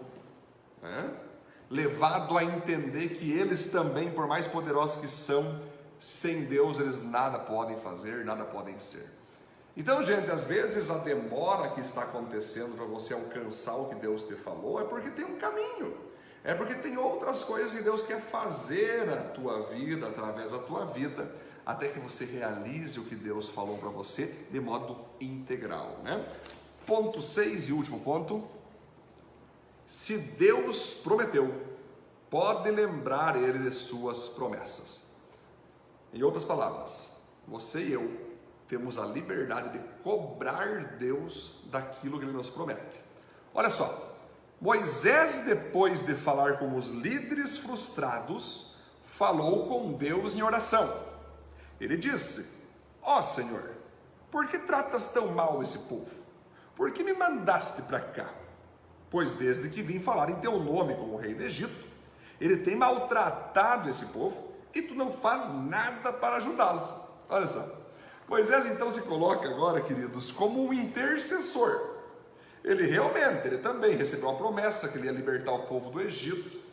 né? 0.81 1.11
levado 1.69 2.39
a 2.39 2.45
entender 2.45 3.09
que 3.09 3.33
eles 3.33 3.69
também, 3.69 4.11
por 4.11 4.29
mais 4.29 4.47
poderosos 4.47 5.01
que 5.01 5.09
são, 5.09 5.61
sem 6.05 6.45
Deus 6.45 6.79
eles 6.79 7.03
nada 7.03 7.39
podem 7.39 7.81
fazer, 7.81 8.27
nada 8.27 8.45
podem 8.45 8.79
ser. 8.79 9.09
Então, 9.75 10.03
gente, 10.03 10.31
às 10.31 10.45
vezes 10.45 10.91
a 10.91 10.99
demora 10.99 11.71
que 11.71 11.81
está 11.81 12.03
acontecendo 12.03 12.77
para 12.77 12.85
você 12.85 13.15
alcançar 13.15 13.75
o 13.77 13.89
que 13.89 13.95
Deus 13.95 14.23
te 14.23 14.35
falou 14.35 14.79
é 14.79 14.85
porque 14.85 15.09
tem 15.11 15.25
um 15.25 15.39
caminho, 15.39 15.97
é 16.45 16.53
porque 16.53 16.75
tem 16.75 16.99
outras 16.99 17.43
coisas 17.43 17.73
que 17.73 17.83
Deus 17.83 18.03
quer 18.03 18.21
fazer 18.21 19.07
na 19.07 19.17
tua 19.17 19.63
vida, 19.71 20.07
através 20.07 20.51
da 20.51 20.59
tua 20.59 20.85
vida, 20.85 21.35
até 21.65 21.89
que 21.89 21.99
você 21.99 22.27
realize 22.27 23.01
o 23.01 23.05
que 23.05 23.17
Deus 23.17 23.49
falou 23.49 23.79
para 23.79 23.89
você 23.89 24.27
de 24.51 24.61
modo 24.61 24.99
integral, 25.19 26.01
né? 26.05 26.23
Ponto 26.87 27.23
6 27.23 27.71
e 27.71 27.73
último 27.73 28.01
ponto. 28.01 28.47
Se 29.87 30.19
Deus 30.19 30.93
prometeu, 30.93 31.51
pode 32.29 32.71
lembrar 32.71 33.43
ele 33.43 33.59
de 33.59 33.75
suas 33.75 34.29
promessas. 34.29 35.04
Em 36.15 36.23
outras 36.23 36.45
palavras, 36.45 37.17
você 37.45 37.83
e 37.83 37.93
eu 37.93 38.25
temos 38.69 38.99
a 38.99 39.05
liberdade 39.05 39.77
de 39.77 39.85
cobrar 40.05 40.97
Deus 40.97 41.61
daquilo 41.67 42.21
que 42.21 42.25
Ele 42.25 42.33
nos 42.33 42.49
promete. 42.49 43.03
Olha 43.53 43.69
só, 43.69 44.17
Moisés, 44.61 45.41
depois 45.45 46.07
de 46.07 46.15
falar 46.15 46.59
com 46.59 46.77
os 46.77 46.91
líderes 46.91 47.59
frustrados, 47.59 48.77
falou 49.05 49.67
com 49.67 49.93
Deus 49.95 50.35
em 50.35 50.43
oração. 50.43 50.89
Ele 51.81 51.97
disse: 51.97 52.49
Ó 53.03 53.19
oh, 53.19 53.23
Senhor, 53.23 53.73
por 54.31 54.47
que 54.47 54.61
tratas 54.61 55.09
tão 55.09 55.33
mal 55.33 55.61
esse 55.63 55.79
povo? 55.81 56.23
Por 56.77 56.93
que 56.93 57.03
me 57.03 57.13
mandaste 57.13 57.83
para 57.83 58.01
cá? 58.01 58.33
Pois 59.11 59.33
desde 59.33 59.69
que 59.69 59.83
vim 59.83 59.99
falar 59.99 60.31
em 60.31 60.37
teu 60.37 60.61
nome 60.61 60.95
como 60.95 61.17
rei 61.17 61.35
do 61.35 61.43
Egito, 61.43 61.89
ele 62.41 62.59
tem 62.59 62.77
maltratado 62.77 63.91
esse 63.91 64.07
povo 64.07 64.54
e 64.75 64.83
tu 64.83 64.95
não 64.95 65.11
faz 65.11 65.53
nada 65.67 66.13
para 66.13 66.37
ajudá-los. 66.37 66.83
Olha 67.29 67.47
só. 67.47 67.85
Moisés 68.29 68.67
então 68.67 68.91
se 68.91 69.03
coloca 69.03 69.49
agora, 69.49 69.81
queridos, 69.81 70.33
como 70.33 70.67
um 70.67 70.73
intercessor. 70.73 71.95
Ele 72.65 72.87
realmente, 72.87 73.47
ele 73.47 73.59
também 73.59 73.95
recebeu 73.95 74.31
a 74.31 74.35
promessa 74.35 74.89
que 74.89 74.97
ele 74.97 75.07
ia 75.07 75.13
libertar 75.13 75.53
o 75.53 75.67
povo 75.67 75.91
do 75.91 76.01
Egito, 76.01 76.65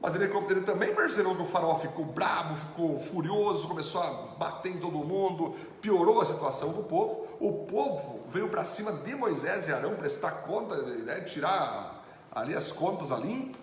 mas 0.00 0.14
ele, 0.14 0.24
ele 0.24 0.60
também 0.62 0.94
percebeu 0.94 1.34
que 1.34 1.42
o 1.42 1.46
faraó 1.46 1.76
ficou 1.76 2.04
bravo, 2.04 2.56
ficou 2.56 2.98
furioso, 2.98 3.68
começou 3.68 4.02
a 4.02 4.10
bater 4.36 4.72
em 4.72 4.78
todo 4.78 4.98
mundo, 4.98 5.56
piorou 5.80 6.20
a 6.20 6.24
situação 6.24 6.72
do 6.72 6.84
povo. 6.84 7.26
O 7.38 7.66
povo 7.66 8.24
veio 8.28 8.48
para 8.48 8.64
cima 8.64 8.92
de 8.92 9.14
Moisés 9.14 9.68
e 9.68 9.72
Arão 9.72 9.94
prestar 9.94 10.42
conta, 10.42 10.76
né, 10.76 11.20
tirar 11.20 12.04
ali 12.32 12.54
as 12.54 12.72
contas 12.72 13.12
a 13.12 13.16
limpo. 13.16 13.58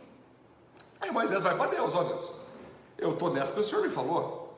Aí 1.01 1.11
Moisés 1.11 1.43
vai 1.43 1.55
para 1.55 1.71
Deus, 1.71 1.93
ó 1.93 2.03
Deus, 2.03 2.31
eu 2.99 3.13
estou 3.13 3.33
nessa 3.33 3.53
que 3.53 3.59
o 3.59 3.63
senhor 3.63 3.81
me 3.81 3.89
falou. 3.89 4.49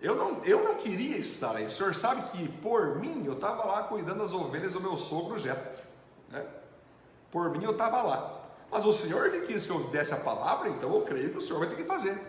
Eu 0.00 0.14
não, 0.14 0.44
eu 0.44 0.62
não 0.62 0.74
queria 0.74 1.16
estar 1.16 1.56
aí. 1.56 1.66
O 1.66 1.70
senhor 1.70 1.94
sabe 1.94 2.30
que 2.30 2.48
por 2.48 2.96
mim 2.96 3.24
eu 3.24 3.32
estava 3.32 3.64
lá 3.64 3.82
cuidando 3.84 4.18
das 4.18 4.32
ovelhas 4.32 4.74
do 4.74 4.80
meu 4.80 4.96
sogro 4.96 5.38
Jetro. 5.38 5.82
Né? 6.28 6.44
Por 7.30 7.50
mim 7.50 7.64
eu 7.64 7.72
estava 7.72 8.02
lá. 8.02 8.42
Mas 8.70 8.84
o 8.84 8.92
senhor 8.92 9.30
me 9.30 9.40
quis 9.42 9.64
que 9.64 9.70
eu 9.70 9.84
desse 9.84 10.12
a 10.12 10.18
palavra, 10.18 10.68
então 10.68 10.94
eu 10.94 11.02
creio 11.02 11.30
que 11.30 11.38
o 11.38 11.40
senhor 11.40 11.60
vai 11.60 11.68
ter 11.68 11.76
que 11.76 11.84
fazer. 11.84 12.20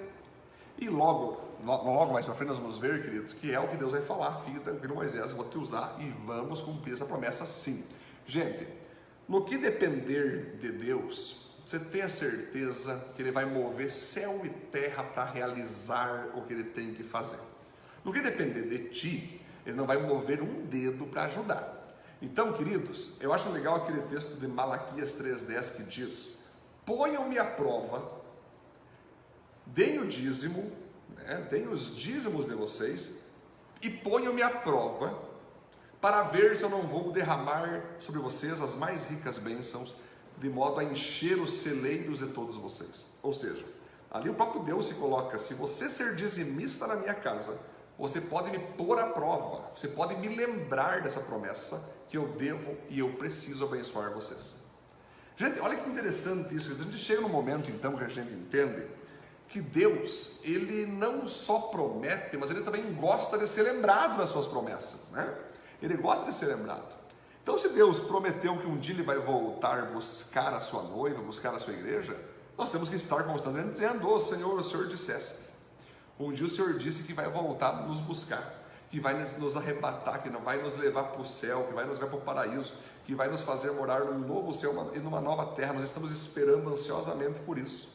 E 0.78 0.88
logo, 0.88 1.42
logo 1.64 2.14
mais 2.14 2.26
para 2.26 2.36
frente 2.36 2.50
nós 2.50 2.58
vamos 2.58 2.78
ver, 2.78 3.04
queridos, 3.04 3.34
que 3.34 3.54
é 3.54 3.60
o 3.60 3.68
que 3.68 3.76
Deus 3.76 3.92
vai 3.92 4.02
falar. 4.02 4.40
Fique 4.42 4.60
tranquilo, 4.60 4.96
Moisés, 4.96 5.32
vou 5.34 5.46
te 5.46 5.58
usar 5.58 5.98
e 6.00 6.08
vamos 6.26 6.62
cumprir 6.62 6.94
essa 6.94 7.06
promessa 7.06 7.46
sim. 7.46 7.84
Gente, 8.26 8.68
no 9.28 9.44
que 9.44 9.58
depender 9.58 10.58
de 10.60 10.72
Deus, 10.72 11.47
você 11.68 11.80
tenha 11.80 12.08
certeza 12.08 13.04
que 13.14 13.22
ele 13.22 13.30
vai 13.30 13.44
mover 13.44 13.92
céu 13.92 14.42
e 14.46 14.50
terra 14.50 15.04
para 15.04 15.26
realizar 15.26 16.30
o 16.34 16.44
que 16.44 16.54
ele 16.54 16.64
tem 16.64 16.94
que 16.94 17.04
fazer. 17.04 17.40
No 18.06 18.14
que 18.14 18.22
depender 18.22 18.70
de 18.70 18.88
ti, 18.88 19.42
ele 19.66 19.76
não 19.76 19.86
vai 19.86 19.98
mover 19.98 20.42
um 20.42 20.66
dedo 20.66 21.06
para 21.08 21.24
ajudar. 21.24 21.98
Então, 22.22 22.54
queridos, 22.54 23.18
eu 23.20 23.34
acho 23.34 23.50
legal 23.50 23.76
aquele 23.76 24.02
texto 24.04 24.40
de 24.40 24.48
Malaquias 24.48 25.14
3,10 25.22 25.76
que 25.76 25.84
diz: 25.84 26.40
Ponham-me 26.86 27.38
à 27.38 27.44
prova, 27.44 28.14
deem 29.66 30.00
o 30.00 30.08
dízimo, 30.08 30.72
né, 31.18 31.46
deem 31.52 31.68
os 31.68 31.94
dízimos 31.98 32.46
de 32.46 32.56
vocês 32.56 33.24
e 33.82 33.90
ponham-me 33.90 34.42
à 34.42 34.50
prova 34.50 35.22
para 36.00 36.24
ver 36.24 36.56
se 36.56 36.64
eu 36.64 36.70
não 36.70 36.84
vou 36.84 37.12
derramar 37.12 37.84
sobre 38.00 38.22
vocês 38.22 38.62
as 38.62 38.74
mais 38.74 39.06
ricas 39.06 39.38
bênçãos 39.38 39.98
de 40.38 40.50
modo 40.50 40.80
a 40.80 40.84
encher 40.84 41.40
os 41.40 41.52
celeiros 41.62 42.20
de 42.20 42.28
todos 42.28 42.56
vocês. 42.56 43.06
Ou 43.22 43.34
seja, 43.34 43.66
ali 44.12 44.30
o 44.30 44.34
próprio 44.34 44.64
Deus 44.64 44.88
se 44.88 44.96
coloca: 44.96 45.38
se 45.40 45.54
você 45.54 45.90
ser 45.90 46.16
dizimista 46.16 46.88
na 46.88 46.96
minha 46.96 47.14
casa, 47.14 47.58
você 47.98 48.22
pode 48.22 48.52
me 48.52 48.60
pôr 48.60 49.00
à 49.00 49.08
prova, 49.08 49.72
você 49.76 49.88
pode 49.88 50.16
me 50.16 50.28
lembrar 50.28 51.02
dessa 51.02 51.20
promessa 51.20 51.82
que 52.08 52.18
eu 52.18 52.28
devo 52.30 52.76
e 52.90 53.00
eu 53.00 53.14
preciso 53.14 53.66
abençoar 53.66 54.14
vocês. 54.14 54.56
Gente, 55.36 55.60
olha 55.60 55.76
que 55.76 55.90
interessante 55.90 56.56
isso. 56.56 56.72
A 56.72 56.76
gente 56.76 56.98
chega 56.98 57.22
no 57.22 57.30
momento 57.30 57.70
então 57.70 57.96
que 57.96 58.04
a 58.04 58.08
gente 58.08 58.34
entende 58.34 58.88
que 59.48 59.62
Deus, 59.62 60.40
ele 60.44 60.86
não 60.86 61.28
só 61.28 61.60
promete, 61.60 62.36
mas 62.38 62.50
ele 62.50 62.62
também 62.62 62.94
gosta 62.94 63.38
de 63.38 63.48
ser 63.48 63.64
lembrado 63.64 64.18
das 64.18 64.30
suas 64.30 64.46
promessas, 64.46 65.10
né? 65.12 65.34
Ele 65.82 65.96
gosta 65.96 66.30
de 66.30 66.36
ser 66.36 66.48
lembrado. 66.48 66.97
Então, 67.48 67.58
se 67.58 67.70
Deus 67.70 67.98
prometeu 67.98 68.58
que 68.58 68.68
um 68.68 68.76
dia 68.76 68.94
Ele 68.94 69.04
vai 69.04 69.20
voltar 69.20 69.86
buscar 69.94 70.54
a 70.54 70.60
sua 70.60 70.84
noiva, 70.84 71.22
buscar 71.22 71.56
a 71.56 71.60
sua 71.60 71.72
igreja, 71.72 72.14
nós 72.58 72.70
temos 72.70 72.90
que 72.90 72.98
estar 72.98 73.24
constantemente 73.24 73.70
dizendo: 73.70 74.06
oh, 74.06 74.20
Senhor, 74.20 74.54
o 74.60 74.62
Senhor 74.62 74.86
disseste. 74.86 75.44
Um 76.20 76.34
dia 76.34 76.46
o 76.46 76.50
Senhor 76.50 76.74
disse 76.74 77.04
que 77.04 77.14
vai 77.14 77.30
voltar 77.30 77.88
nos 77.88 78.02
buscar, 78.02 78.54
que 78.92 79.00
vai 79.00 79.14
nos 79.38 79.56
arrebatar, 79.56 80.22
que 80.22 80.30
não 80.30 80.42
vai 80.42 80.62
nos 80.62 80.76
levar 80.76 81.04
para 81.04 81.22
o 81.22 81.26
céu, 81.26 81.64
que 81.70 81.74
vai 81.74 81.86
nos 81.86 81.98
levar 81.98 82.10
para 82.10 82.20
o 82.20 82.22
paraíso, 82.22 82.74
que 83.06 83.16
vai 83.16 83.30
nos 83.30 83.44
fazer 83.44 83.72
morar 83.72 84.02
num 84.02 84.20
novo 84.20 84.54
céu 84.54 84.92
e 84.94 85.00
numa 85.00 85.22
nova 85.22 85.46
terra. 85.56 85.72
Nós 85.72 85.86
estamos 85.86 86.12
esperando 86.12 86.70
ansiosamente 86.70 87.40
por 87.46 87.58
isso. 87.58 87.88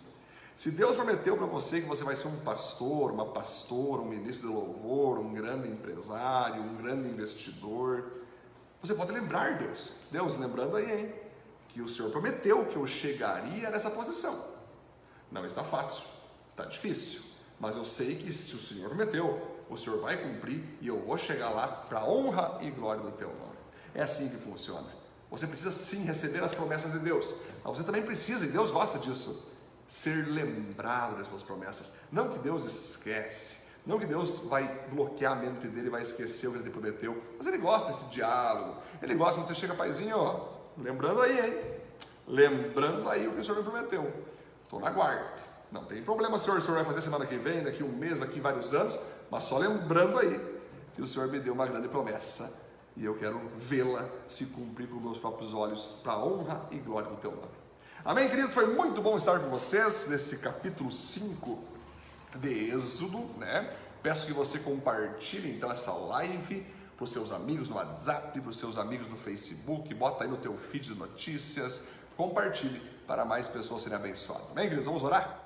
Se 0.56 0.70
Deus 0.70 0.96
prometeu 0.96 1.36
para 1.36 1.46
você 1.46 1.82
que 1.82 1.86
você 1.86 2.04
vai 2.04 2.16
ser 2.16 2.28
um 2.28 2.40
pastor, 2.40 3.10
uma 3.10 3.26
pastora, 3.26 4.00
um 4.00 4.08
ministro 4.08 4.48
de 4.48 4.54
louvor, 4.54 5.18
um 5.18 5.34
grande 5.34 5.68
empresário, 5.68 6.62
um 6.62 6.74
grande 6.76 7.06
investidor, 7.06 8.21
você 8.83 8.95
pode 8.95 9.12
lembrar 9.12 9.59
Deus. 9.59 9.92
Deus, 10.11 10.37
lembrando 10.37 10.77
aí, 10.77 11.01
hein? 11.01 11.14
Que 11.68 11.81
o 11.81 11.88
Senhor 11.88 12.11
prometeu 12.11 12.66
que 12.66 12.77
eu 12.77 12.87
chegaria 12.87 13.71
nessa 13.71 13.88
posição. 13.88 14.45
Não 15.31 15.47
está 15.47 15.62
fácil, 15.62 16.05
está 16.51 16.64
difícil, 16.64 17.23
mas 17.59 17.77
eu 17.77 17.85
sei 17.85 18.16
que 18.16 18.33
se 18.33 18.55
o 18.55 18.59
Senhor 18.59 18.88
prometeu, 18.88 19.40
o 19.71 19.77
Senhor 19.77 20.01
vai 20.01 20.21
cumprir 20.21 20.64
e 20.81 20.88
eu 20.88 21.01
vou 21.01 21.16
chegar 21.16 21.51
lá 21.51 21.68
para 21.68 22.01
a 22.01 22.05
honra 22.05 22.59
e 22.61 22.71
glória 22.71 23.03
do 23.03 23.12
teu 23.12 23.29
nome. 23.29 23.57
É 23.95 24.03
assim 24.03 24.29
que 24.29 24.37
funciona. 24.37 24.88
Você 25.31 25.47
precisa 25.47 25.71
sim 25.71 26.05
receber 26.05 26.42
as 26.42 26.53
promessas 26.53 26.92
de 26.92 26.99
Deus, 26.99 27.35
mas 27.64 27.79
você 27.79 27.85
também 27.85 28.03
precisa, 28.03 28.45
e 28.45 28.49
Deus 28.49 28.71
gosta 28.71 28.99
disso, 28.99 29.51
ser 29.88 30.27
lembrado 30.27 31.16
das 31.16 31.29
suas 31.29 31.42
promessas. 31.42 31.95
Não 32.11 32.29
que 32.29 32.38
Deus 32.40 32.64
esquece, 32.64 33.57
não 33.85 33.99
que 33.99 34.07
Deus 34.07 34.38
vai 34.49 34.87
bloquear 34.90 35.33
a 35.33 35.37
mente 35.37 35.66
dele 35.66 35.90
vai 35.90 36.03
esquecer 36.03 36.47
o 36.49 36.53
que 36.53 36.59
ele 36.59 36.71
prometeu, 36.71 37.21
mas 37.37 37.47
ele 37.47 37.59
gosta 37.59 37.92
desse 37.92 38.05
diálogo. 38.07 38.77
Ele 39.03 39.14
gosta 39.14 39.40
quando 39.40 39.49
você 39.49 39.55
chega, 39.55 39.75
paizinho, 39.75 40.16
ó, 40.16 40.49
lembrando 40.79 41.21
aí, 41.21 41.38
hein? 41.38 41.61
Lembrando 42.27 43.09
aí 43.09 43.27
o 43.27 43.33
que 43.33 43.40
o 43.40 43.45
Senhor 43.45 43.57
me 43.57 43.64
prometeu. 43.64 44.12
Estou 44.62 44.79
na 44.79 44.90
guarda. 44.90 45.53
Não 45.73 45.85
tem 45.85 46.03
problema, 46.03 46.38
senhor, 46.38 46.59
o 46.59 46.62
senhor 46.62 46.77
vai 46.77 46.85
fazer 46.85 47.01
semana 47.01 47.25
que 47.25 47.37
vem, 47.37 47.62
daqui 47.62 47.83
um 47.83 47.88
mês, 47.88 48.18
daqui 48.18 48.40
vários 48.40 48.75
anos, 48.75 48.99
mas 49.31 49.45
só 49.45 49.57
lembrando 49.57 50.18
aí 50.18 50.38
que 50.95 51.01
o 51.01 51.09
senhor 51.09 51.29
me 51.29 51.40
deu 51.40 51.55
uma 51.55 51.66
grande 51.66 51.88
promessa 51.88 52.53
e 52.95 53.05
eu 53.05 53.14
quero 53.14 53.40
vê-la 53.57 54.07
se 54.29 54.45
cumprir 54.47 54.87
com 54.87 54.97
meus 54.97 55.18
próprios 55.18 55.55
olhos 55.55 55.88
para 56.03 56.18
honra 56.18 56.66
e 56.71 56.77
glória 56.77 57.09
do 57.09 57.16
teu 57.16 57.31
nome. 57.31 57.49
Amém, 58.05 58.29
queridos? 58.29 58.53
Foi 58.53 58.66
muito 58.66 59.01
bom 59.01 59.16
estar 59.16 59.40
com 59.40 59.49
vocês 59.49 60.09
nesse 60.09 60.38
capítulo 60.38 60.92
5 60.92 61.71
de 62.38 62.73
Êxodo, 62.75 63.18
né? 63.38 63.75
Peço 64.03 64.27
que 64.27 64.33
você 64.33 64.59
compartilhe 64.59 65.51
então 65.51 65.71
essa 65.71 65.92
live 65.92 66.66
para 66.97 67.05
os 67.05 67.12
seus 67.12 67.33
amigos 67.33 67.68
no 67.68 67.77
WhatsApp, 67.77 68.40
para 68.40 68.51
os 68.51 68.59
seus 68.59 68.79
amigos 68.79 69.09
no 69.09 69.16
Facebook, 69.16 69.92
bota 69.95 70.25
aí 70.25 70.31
no 70.31 70.37
teu 70.37 70.57
feed 70.57 70.88
de 70.88 70.95
notícias, 70.95 71.83
compartilhe 72.16 72.81
para 73.07 73.25
mais 73.25 73.49
pessoas 73.49 73.83
serem 73.83 73.99
abençoadas. 73.99 74.51
Amém, 74.51 74.64
queridos? 74.64 74.87
Vamos 74.87 75.03
orar? 75.03 75.41